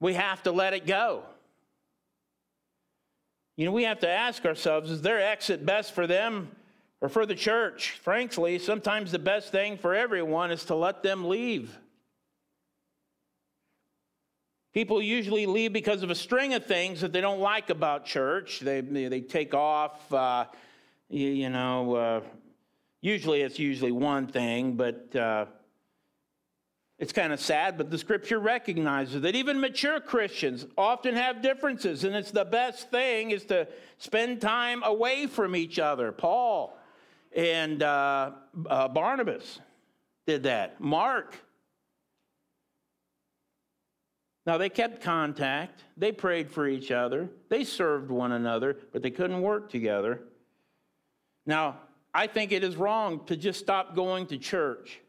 we 0.00 0.14
have 0.14 0.42
to 0.42 0.52
let 0.52 0.74
it 0.74 0.86
go? 0.86 1.22
You 3.56 3.66
know, 3.66 3.72
we 3.72 3.84
have 3.84 4.00
to 4.00 4.08
ask 4.08 4.44
ourselves 4.44 4.90
is 4.90 5.02
their 5.02 5.20
exit 5.20 5.64
best 5.64 5.94
for 5.94 6.06
them 6.06 6.50
or 7.00 7.08
for 7.08 7.26
the 7.26 7.34
church. 7.34 7.98
Frankly, 8.02 8.58
sometimes 8.58 9.12
the 9.12 9.18
best 9.18 9.50
thing 9.50 9.78
for 9.78 9.94
everyone 9.94 10.50
is 10.50 10.64
to 10.66 10.74
let 10.74 11.02
them 11.02 11.24
leave. 11.24 11.78
People 14.72 15.02
usually 15.02 15.46
leave 15.46 15.72
because 15.72 16.02
of 16.02 16.10
a 16.10 16.14
string 16.14 16.54
of 16.54 16.64
things 16.64 17.00
that 17.00 17.12
they 17.12 17.20
don't 17.20 17.40
like 17.40 17.70
about 17.70 18.04
church. 18.04 18.60
They, 18.60 18.80
they 18.80 19.20
take 19.20 19.52
off, 19.52 20.12
uh, 20.12 20.44
you, 21.08 21.28
you, 21.28 21.50
know, 21.50 21.94
uh, 21.96 22.20
usually 23.00 23.40
it's 23.40 23.58
usually 23.58 23.90
one 23.90 24.28
thing, 24.28 24.74
but 24.74 25.16
uh, 25.16 25.46
it's 27.00 27.12
kind 27.12 27.32
of 27.32 27.40
sad, 27.40 27.78
but 27.78 27.90
the 27.90 27.98
scripture 27.98 28.38
recognizes 28.38 29.22
that 29.22 29.34
even 29.34 29.58
mature 29.58 29.98
Christians 29.98 30.66
often 30.78 31.16
have 31.16 31.42
differences, 31.42 32.04
and 32.04 32.14
it's 32.14 32.30
the 32.30 32.44
best 32.44 32.90
thing 32.90 33.32
is 33.32 33.44
to 33.46 33.66
spend 33.98 34.40
time 34.40 34.84
away 34.84 35.26
from 35.26 35.56
each 35.56 35.80
other. 35.80 36.12
Paul 36.12 36.76
and 37.34 37.82
uh, 37.82 38.32
uh, 38.68 38.88
Barnabas 38.88 39.60
did 40.26 40.44
that. 40.44 40.80
Mark 40.80 41.36
now, 44.46 44.56
they 44.58 44.68
kept 44.68 45.02
contact, 45.02 45.84
they 45.96 46.12
prayed 46.12 46.50
for 46.50 46.66
each 46.66 46.90
other, 46.90 47.28
they 47.50 47.62
served 47.62 48.10
one 48.10 48.32
another, 48.32 48.76
but 48.92 49.02
they 49.02 49.10
couldn't 49.10 49.42
work 49.42 49.70
together. 49.70 50.22
Now, 51.46 51.78
I 52.14 52.26
think 52.26 52.52
it 52.52 52.64
is 52.64 52.76
wrong 52.76 53.24
to 53.26 53.36
just 53.36 53.60
stop 53.60 53.94
going 53.94 54.26
to 54.26 54.38
church. 54.38 55.00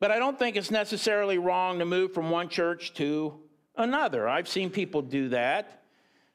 But 0.00 0.12
I 0.12 0.18
don't 0.18 0.38
think 0.38 0.56
it's 0.56 0.70
necessarily 0.70 1.38
wrong 1.38 1.80
to 1.80 1.84
move 1.84 2.14
from 2.14 2.30
one 2.30 2.48
church 2.48 2.94
to 2.94 3.38
another. 3.76 4.28
I've 4.28 4.48
seen 4.48 4.70
people 4.70 5.02
do 5.02 5.28
that. 5.30 5.82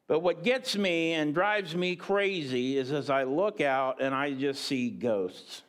But 0.07 0.19
what 0.19 0.43
gets 0.43 0.75
me 0.75 1.13
and 1.13 1.33
drives 1.33 1.75
me 1.75 1.95
crazy 1.95 2.77
is 2.77 2.91
as 2.91 3.09
I 3.09 3.23
look 3.23 3.61
out 3.61 4.01
and 4.01 4.13
I 4.13 4.33
just 4.33 4.65
see 4.65 4.89
ghosts 4.89 5.63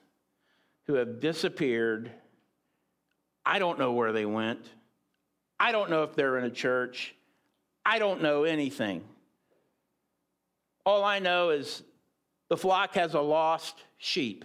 who 0.87 0.95
have 0.95 1.21
disappeared 1.21 2.11
I 3.47 3.59
don't 3.59 3.79
know 3.79 3.93
where 3.93 4.13
they 4.13 4.25
went. 4.25 4.61
I 5.61 5.73
don't 5.73 5.91
know 5.91 6.03
if 6.03 6.15
they're 6.15 6.39
in 6.39 6.45
a 6.45 6.51
church. 6.51 7.15
I 7.85 7.99
don't 7.99 8.23
know 8.23 8.45
anything. 8.45 9.05
All 10.87 11.05
I 11.05 11.19
know 11.19 11.51
is 11.51 11.83
the 12.49 12.57
flock 12.57 12.95
has 12.95 13.15
a 13.15 13.21
lost 13.21 13.77
sheep. 13.99 14.45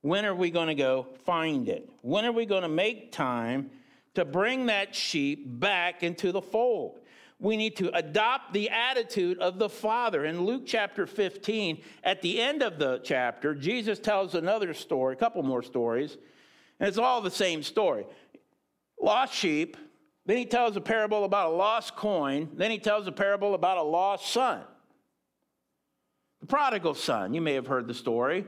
When 0.00 0.24
are 0.24 0.34
we 0.34 0.50
going 0.50 0.68
to 0.68 0.74
go 0.74 1.06
find 1.24 1.68
it? 1.68 1.88
When 2.02 2.24
are 2.24 2.32
we 2.32 2.46
going 2.46 2.62
to 2.62 2.68
make 2.68 3.12
time 3.12 3.70
to 4.14 4.24
bring 4.24 4.66
that 4.66 4.94
sheep 4.94 5.44
back 5.46 6.02
into 6.02 6.30
the 6.30 6.42
fold? 6.42 7.00
We 7.44 7.56
need 7.56 7.76
to 7.76 7.94
adopt 7.94 8.54
the 8.54 8.70
attitude 8.70 9.38
of 9.38 9.58
the 9.58 9.68
Father. 9.68 10.24
In 10.24 10.46
Luke 10.46 10.62
chapter 10.66 11.06
15, 11.06 11.82
at 12.02 12.22
the 12.22 12.40
end 12.40 12.62
of 12.62 12.78
the 12.78 13.00
chapter, 13.04 13.54
Jesus 13.54 13.98
tells 13.98 14.34
another 14.34 14.72
story, 14.72 15.12
a 15.12 15.16
couple 15.16 15.42
more 15.42 15.62
stories 15.62 16.16
and 16.80 16.88
it's 16.88 16.98
all 16.98 17.20
the 17.20 17.30
same 17.30 17.62
story. 17.62 18.06
Lost 19.00 19.34
sheep, 19.34 19.76
then 20.26 20.36
he 20.36 20.46
tells 20.46 20.76
a 20.76 20.80
parable 20.80 21.24
about 21.24 21.52
a 21.52 21.54
lost 21.54 21.96
coin, 21.96 22.48
then 22.54 22.70
he 22.70 22.78
tells 22.78 23.06
a 23.06 23.12
parable 23.12 23.54
about 23.54 23.78
a 23.78 23.82
lost 23.82 24.32
son. 24.32 24.62
The 26.40 26.46
prodigal 26.46 26.94
son, 26.94 27.34
you 27.34 27.40
may 27.40 27.54
have 27.54 27.66
heard 27.66 27.86
the 27.86 27.94
story. 27.94 28.44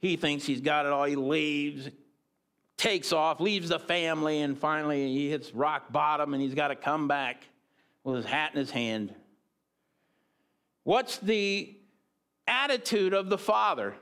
He 0.00 0.16
thinks 0.16 0.44
he's 0.44 0.60
got 0.60 0.86
it 0.86 0.92
all, 0.92 1.04
he 1.04 1.16
leaves, 1.16 1.88
takes 2.76 3.12
off, 3.12 3.40
leaves 3.40 3.68
the 3.68 3.78
family, 3.78 4.40
and 4.40 4.58
finally 4.58 5.08
he 5.08 5.30
hits 5.30 5.54
rock 5.54 5.92
bottom 5.92 6.34
and 6.34 6.42
he's 6.42 6.54
got 6.54 6.68
to 6.68 6.76
come 6.76 7.08
back 7.08 7.44
with 8.02 8.16
his 8.16 8.24
hat 8.24 8.52
in 8.52 8.58
his 8.58 8.70
hand. 8.70 9.14
What's 10.82 11.18
the 11.18 11.74
attitude 12.46 13.14
of 13.14 13.30
the 13.30 13.38
father? 13.38 13.94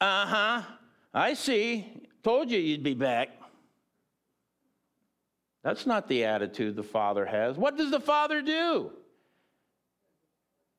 Uh 0.00 0.26
huh. 0.26 0.62
I 1.12 1.34
see. 1.34 1.86
Told 2.22 2.50
you 2.50 2.58
you'd 2.58 2.82
be 2.82 2.94
back. 2.94 3.30
That's 5.66 5.84
not 5.84 6.06
the 6.06 6.24
attitude 6.24 6.76
the 6.76 6.84
Father 6.84 7.26
has. 7.26 7.56
What 7.56 7.76
does 7.76 7.90
the 7.90 7.98
Father 7.98 8.40
do? 8.40 8.92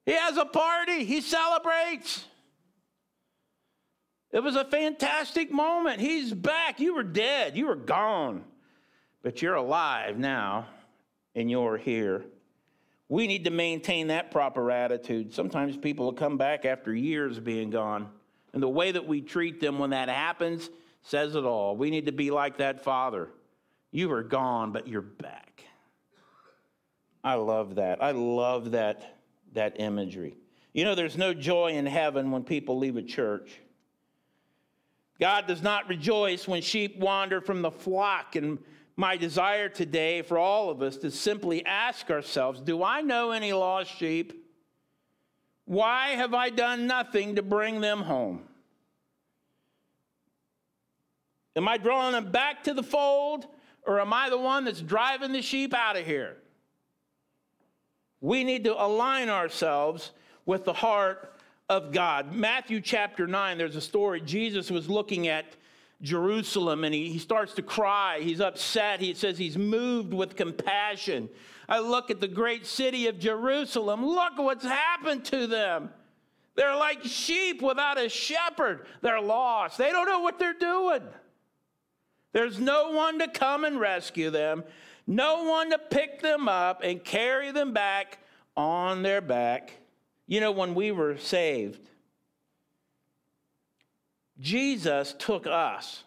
He 0.05 0.13
has 0.13 0.37
a 0.37 0.45
party, 0.45 1.03
he 1.03 1.19
celebrates. 1.19 2.23
It 4.31 4.43
was 4.43 4.55
a 4.55 4.65
fantastic 4.65 5.51
moment. 5.51 5.99
He's 5.99 6.33
back. 6.33 6.79
You 6.79 6.95
were 6.95 7.03
dead, 7.03 7.55
you 7.55 7.67
were 7.67 7.75
gone, 7.75 8.43
but 9.23 9.41
you're 9.41 9.55
alive 9.55 10.17
now 10.17 10.67
and 11.35 11.49
you're 11.49 11.77
here. 11.77 12.25
We 13.09 13.25
need 13.25 13.45
to 13.45 13.51
maintain 13.51 14.07
that 14.07 14.31
proper 14.31 14.69
attitude. 14.69 15.33
Sometimes 15.33 15.77
people 15.77 16.05
will 16.05 16.13
come 16.13 16.37
back 16.37 16.65
after 16.65 16.93
years 16.93 17.39
being 17.39 17.69
gone. 17.69 18.09
And 18.53 18.61
the 18.61 18.67
way 18.67 18.91
that 18.91 19.07
we 19.07 19.21
treat 19.21 19.61
them 19.61 19.79
when 19.79 19.91
that 19.91 20.09
happens 20.09 20.69
says 21.03 21.35
it 21.35 21.45
all. 21.45 21.77
We 21.77 21.89
need 21.89 22.07
to 22.07 22.11
be 22.11 22.31
like 22.31 22.57
that 22.57 22.83
father. 22.83 23.29
You 23.91 24.09
were 24.09 24.23
gone, 24.23 24.73
but 24.73 24.87
you're 24.87 25.01
back. 25.01 25.63
I 27.23 27.35
love 27.35 27.75
that. 27.75 28.03
I 28.03 28.11
love 28.11 28.71
that, 28.71 29.17
that 29.53 29.79
imagery. 29.79 30.35
You 30.73 30.83
know, 30.83 30.95
there's 30.95 31.17
no 31.17 31.33
joy 31.33 31.71
in 31.71 31.85
heaven 31.85 32.31
when 32.31 32.43
people 32.43 32.77
leave 32.77 32.97
a 32.97 33.01
church. 33.01 33.59
God 35.19 35.47
does 35.47 35.61
not 35.61 35.89
rejoice 35.89 36.47
when 36.47 36.61
sheep 36.61 36.97
wander 36.97 37.41
from 37.41 37.61
the 37.61 37.71
flock. 37.71 38.35
And 38.35 38.59
my 38.95 39.15
desire 39.17 39.69
today 39.69 40.21
for 40.21 40.37
all 40.37 40.69
of 40.69 40.81
us 40.81 40.97
to 40.97 41.11
simply 41.11 41.65
ask 41.65 42.09
ourselves 42.09 42.61
Do 42.61 42.83
I 42.83 43.01
know 43.01 43.31
any 43.31 43.53
lost 43.53 43.95
sheep? 43.95 44.45
Why 45.65 46.09
have 46.09 46.33
I 46.33 46.49
done 46.49 46.87
nothing 46.87 47.35
to 47.35 47.41
bring 47.41 47.81
them 47.81 48.01
home? 48.01 48.43
Am 51.55 51.67
I 51.67 51.77
drawing 51.77 52.13
them 52.13 52.31
back 52.31 52.63
to 52.65 52.73
the 52.73 52.83
fold, 52.83 53.47
or 53.85 53.99
am 53.99 54.13
I 54.13 54.29
the 54.29 54.37
one 54.37 54.63
that's 54.63 54.79
driving 54.79 55.31
the 55.31 55.41
sheep 55.41 55.73
out 55.73 55.97
of 55.97 56.05
here? 56.05 56.37
We 58.21 58.43
need 58.43 58.63
to 58.65 58.81
align 58.81 59.29
ourselves 59.29 60.11
with 60.45 60.65
the 60.65 60.73
heart 60.73 61.36
of 61.69 61.91
God. 61.91 62.33
Matthew 62.33 62.81
chapter 62.81 63.27
9, 63.27 63.57
there's 63.57 63.75
a 63.75 63.81
story. 63.81 64.21
Jesus 64.21 64.71
was 64.71 64.89
looking 64.89 65.27
at 65.27 65.45
Jerusalem 66.01 66.83
and 66.83 66.93
he, 66.93 67.09
he 67.09 67.19
starts 67.19 67.53
to 67.55 67.61
cry. 67.61 68.19
He's 68.21 68.39
upset. 68.39 68.99
He 68.99 69.13
says 69.13 69.37
he's 69.37 69.57
moved 69.57 70.13
with 70.13 70.35
compassion. 70.35 71.29
I 71.67 71.79
look 71.79 72.09
at 72.09 72.21
the 72.21 72.27
great 72.27 72.65
city 72.65 73.07
of 73.07 73.19
Jerusalem. 73.19 74.05
Look 74.05 74.37
what's 74.37 74.63
happened 74.63 75.25
to 75.25 75.47
them. 75.47 75.89
They're 76.55 76.75
like 76.75 77.03
sheep 77.03 77.61
without 77.61 77.99
a 77.99 78.09
shepherd. 78.09 78.87
They're 79.01 79.21
lost. 79.21 79.77
They 79.77 79.91
don't 79.91 80.07
know 80.07 80.21
what 80.21 80.39
they're 80.39 80.53
doing. 80.53 81.03
There's 82.33 82.59
no 82.59 82.91
one 82.91 83.19
to 83.19 83.27
come 83.27 83.63
and 83.63 83.79
rescue 83.79 84.29
them, 84.29 84.63
no 85.05 85.43
one 85.43 85.71
to 85.71 85.79
pick 85.79 86.21
them 86.21 86.47
up 86.47 86.81
and 86.83 87.03
carry 87.03 87.51
them 87.51 87.73
back 87.73 88.19
on 88.55 89.01
their 89.01 89.21
back. 89.21 89.73
You 90.27 90.41
know, 90.41 90.51
when 90.51 90.75
we 90.75 90.91
were 90.91 91.17
saved, 91.17 91.89
Jesus 94.39 95.15
took 95.17 95.47
us 95.47 96.03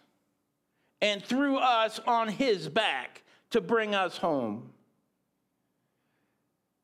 and 1.01 1.23
threw 1.23 1.57
us 1.57 1.99
on 2.05 2.27
his 2.27 2.69
back 2.69 3.23
to 3.49 3.59
bring 3.59 3.95
us 3.95 4.17
home. 4.17 4.69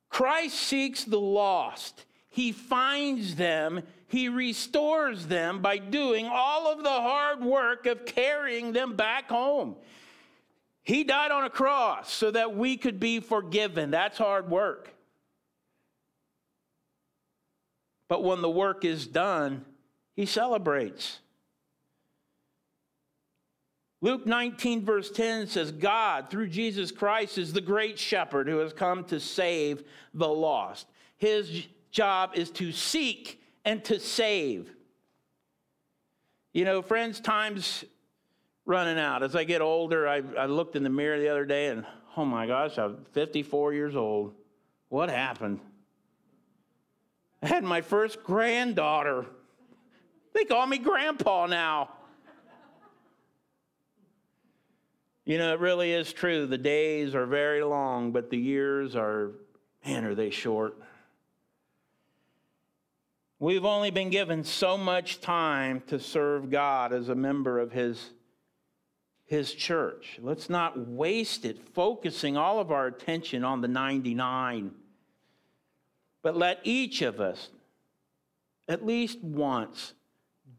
Christ 0.09 0.55
seeks 0.55 1.03
the 1.03 1.19
lost. 1.19 2.05
He 2.27 2.51
finds 2.51 3.35
them, 3.35 3.83
he 4.07 4.29
restores 4.29 5.27
them 5.27 5.61
by 5.61 5.77
doing 5.77 6.27
all 6.31 6.71
of 6.71 6.83
the 6.83 6.89
hard 6.89 7.43
work 7.43 7.85
of 7.85 8.05
carrying 8.05 8.73
them 8.73 8.95
back 8.95 9.29
home. 9.29 9.75
He 10.83 11.03
died 11.03 11.31
on 11.31 11.43
a 11.43 11.49
cross 11.49 12.11
so 12.11 12.31
that 12.31 12.55
we 12.55 12.77
could 12.77 12.99
be 12.99 13.19
forgiven. 13.19 13.91
That's 13.91 14.17
hard 14.17 14.49
work. 14.49 14.93
But 18.07 18.23
when 18.23 18.41
the 18.41 18.49
work 18.49 18.85
is 18.85 19.05
done, 19.07 19.65
he 20.15 20.25
celebrates. 20.25 21.19
Luke 23.99 24.27
19, 24.27 24.85
verse 24.85 25.09
10 25.09 25.47
says, 25.47 25.71
God, 25.71 26.29
through 26.29 26.49
Jesus 26.49 26.91
Christ, 26.91 27.37
is 27.37 27.51
the 27.51 27.61
great 27.61 27.97
shepherd 27.97 28.47
who 28.47 28.59
has 28.59 28.71
come 28.71 29.03
to 29.05 29.19
save 29.19 29.83
the 30.13 30.27
lost. 30.27 30.87
His 31.17 31.65
job 31.89 32.31
is 32.35 32.51
to 32.51 32.71
seek 32.71 33.41
and 33.65 33.83
to 33.85 33.99
save. 33.99 34.71
You 36.53 36.65
know, 36.65 36.81
friends, 36.81 37.19
time's 37.19 37.85
running 38.65 38.99
out. 38.99 39.23
As 39.23 39.35
I 39.35 39.43
get 39.45 39.61
older, 39.61 40.07
I, 40.07 40.21
I 40.37 40.45
looked 40.45 40.75
in 40.75 40.83
the 40.83 40.89
mirror 40.89 41.19
the 41.19 41.29
other 41.29 41.45
day 41.45 41.67
and, 41.67 41.85
oh 42.15 42.25
my 42.25 42.45
gosh, 42.45 42.77
I'm 42.77 43.05
54 43.13 43.73
years 43.73 43.95
old. 43.95 44.33
What 44.89 45.09
happened? 45.09 45.59
I 47.41 47.47
had 47.47 47.63
my 47.63 47.81
first 47.81 48.23
granddaughter. 48.23 49.25
They 50.33 50.45
call 50.45 50.65
me 50.65 50.77
grandpa 50.77 51.45
now. 51.47 51.89
You 55.25 55.37
know, 55.37 55.53
it 55.53 55.59
really 55.59 55.91
is 55.91 56.13
true. 56.13 56.47
The 56.47 56.57
days 56.57 57.13
are 57.13 57.25
very 57.25 57.61
long, 57.61 58.13
but 58.13 58.29
the 58.29 58.37
years 58.37 58.95
are, 58.95 59.31
man, 59.85 60.05
are 60.05 60.15
they 60.15 60.29
short. 60.29 60.77
We've 63.39 63.65
only 63.65 63.91
been 63.91 64.09
given 64.09 64.43
so 64.43 64.77
much 64.77 65.19
time 65.19 65.83
to 65.87 65.99
serve 65.99 66.49
God 66.49 66.93
as 66.93 67.09
a 67.09 67.15
member 67.15 67.59
of 67.59 67.71
His, 67.71 68.11
his 69.25 69.53
church. 69.53 70.17
Let's 70.21 70.49
not 70.49 70.87
waste 70.87 71.43
it 71.43 71.59
focusing 71.73 72.37
all 72.37 72.59
of 72.59 72.71
our 72.71 72.87
attention 72.87 73.43
on 73.43 73.61
the 73.61 73.67
99. 73.67 74.71
But 76.27 76.35
let 76.35 76.59
each 76.65 77.03
of 77.03 77.21
us, 77.21 77.47
at 78.67 78.85
least 78.85 79.23
once, 79.23 79.93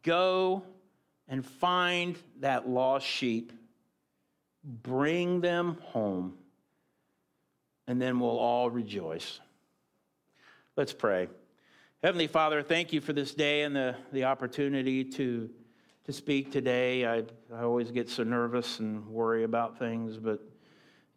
go 0.03 0.63
and 1.29 1.45
find 1.45 2.17
that 2.41 2.67
lost 2.67 3.07
sheep, 3.07 3.53
bring 4.65 5.43
them 5.43 5.77
home, 5.83 6.39
and 7.87 8.01
then 8.01 8.19
we'll 8.19 8.39
all 8.39 8.71
rejoice. 8.71 9.41
Let's 10.75 10.95
pray. 10.95 11.29
Heavenly 12.03 12.29
Father, 12.29 12.63
thank 12.63 12.95
you 12.95 13.03
for 13.03 13.13
this 13.13 13.35
day 13.35 13.61
and 13.65 13.77
the, 13.77 13.95
the 14.11 14.25
opportunity 14.25 15.05
to 15.05 15.51
to 16.07 16.13
speak 16.15 16.51
today. 16.51 17.05
I, 17.05 17.25
I 17.55 17.61
always 17.61 17.91
get 17.91 18.09
so 18.09 18.23
nervous 18.23 18.79
and 18.79 19.07
worry 19.07 19.45
about 19.45 19.79
things, 19.79 20.17
but 20.17 20.41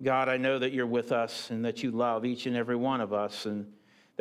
God, 0.03 0.27
I 0.27 0.35
know 0.35 0.59
that 0.59 0.73
you're 0.73 0.85
with 0.85 1.13
us 1.13 1.51
and 1.51 1.63
that 1.63 1.83
you 1.83 1.91
love 1.91 2.25
each 2.25 2.47
and 2.47 2.57
every 2.57 2.75
one 2.75 2.99
of 2.99 3.13
us 3.13 3.45
and 3.45 3.65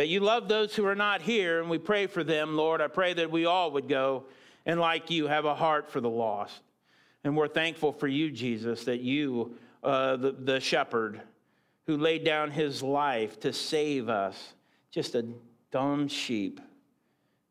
that 0.01 0.09
you 0.09 0.21
love 0.21 0.49
those 0.49 0.75
who 0.75 0.87
are 0.87 0.95
not 0.95 1.21
here, 1.21 1.61
and 1.61 1.69
we 1.69 1.77
pray 1.77 2.07
for 2.07 2.25
them, 2.25 2.57
Lord. 2.57 2.81
I 2.81 2.89
pray 2.89 3.13
that 3.13 3.31
we 3.31 3.45
all 3.45 3.73
would 3.73 3.87
go 3.87 4.25
and, 4.65 4.81
like 4.81 5.11
you, 5.11 5.27
have 5.27 5.45
a 5.45 5.55
heart 5.55 5.91
for 5.91 6.01
the 6.01 6.09
lost. 6.09 6.59
And 7.23 7.37
we're 7.37 7.49
thankful 7.49 7.93
for 7.93 8.09
you, 8.09 8.31
Jesus, 8.31 8.85
that 8.85 9.01
you, 9.01 9.59
uh, 9.85 10.17
the, 10.17 10.33
the 10.33 10.59
shepherd, 10.59 11.21
who 11.87 11.99
laid 11.99 12.25
down 12.25 12.51
his 12.51 12.83
life 12.83 13.39
to 13.41 13.53
save 13.53 14.09
us, 14.09 14.55
just 14.91 15.15
a 15.17 15.27
dumb 15.71 16.09
sheep, 16.09 16.63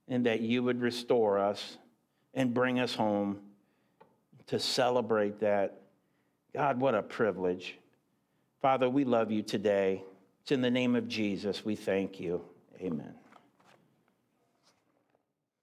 and 0.08 0.26
that 0.26 0.42
you 0.42 0.64
would 0.64 0.82
restore 0.82 1.38
us 1.38 1.78
and 2.34 2.52
bring 2.52 2.80
us 2.80 2.96
home 2.96 3.42
to 4.48 4.58
celebrate 4.58 5.40
that. 5.42 5.82
God, 6.56 6.80
what 6.80 6.96
a 6.96 7.04
privilege. 7.04 7.78
Father, 8.60 8.90
we 8.90 9.04
love 9.04 9.30
you 9.30 9.44
today. 9.44 10.02
It's 10.50 10.56
in 10.56 10.62
the 10.62 10.72
name 10.72 10.96
of 10.96 11.08
Jesus 11.08 11.64
we 11.64 11.76
thank 11.76 12.20
you. 12.20 12.42
Amen. 12.82 13.19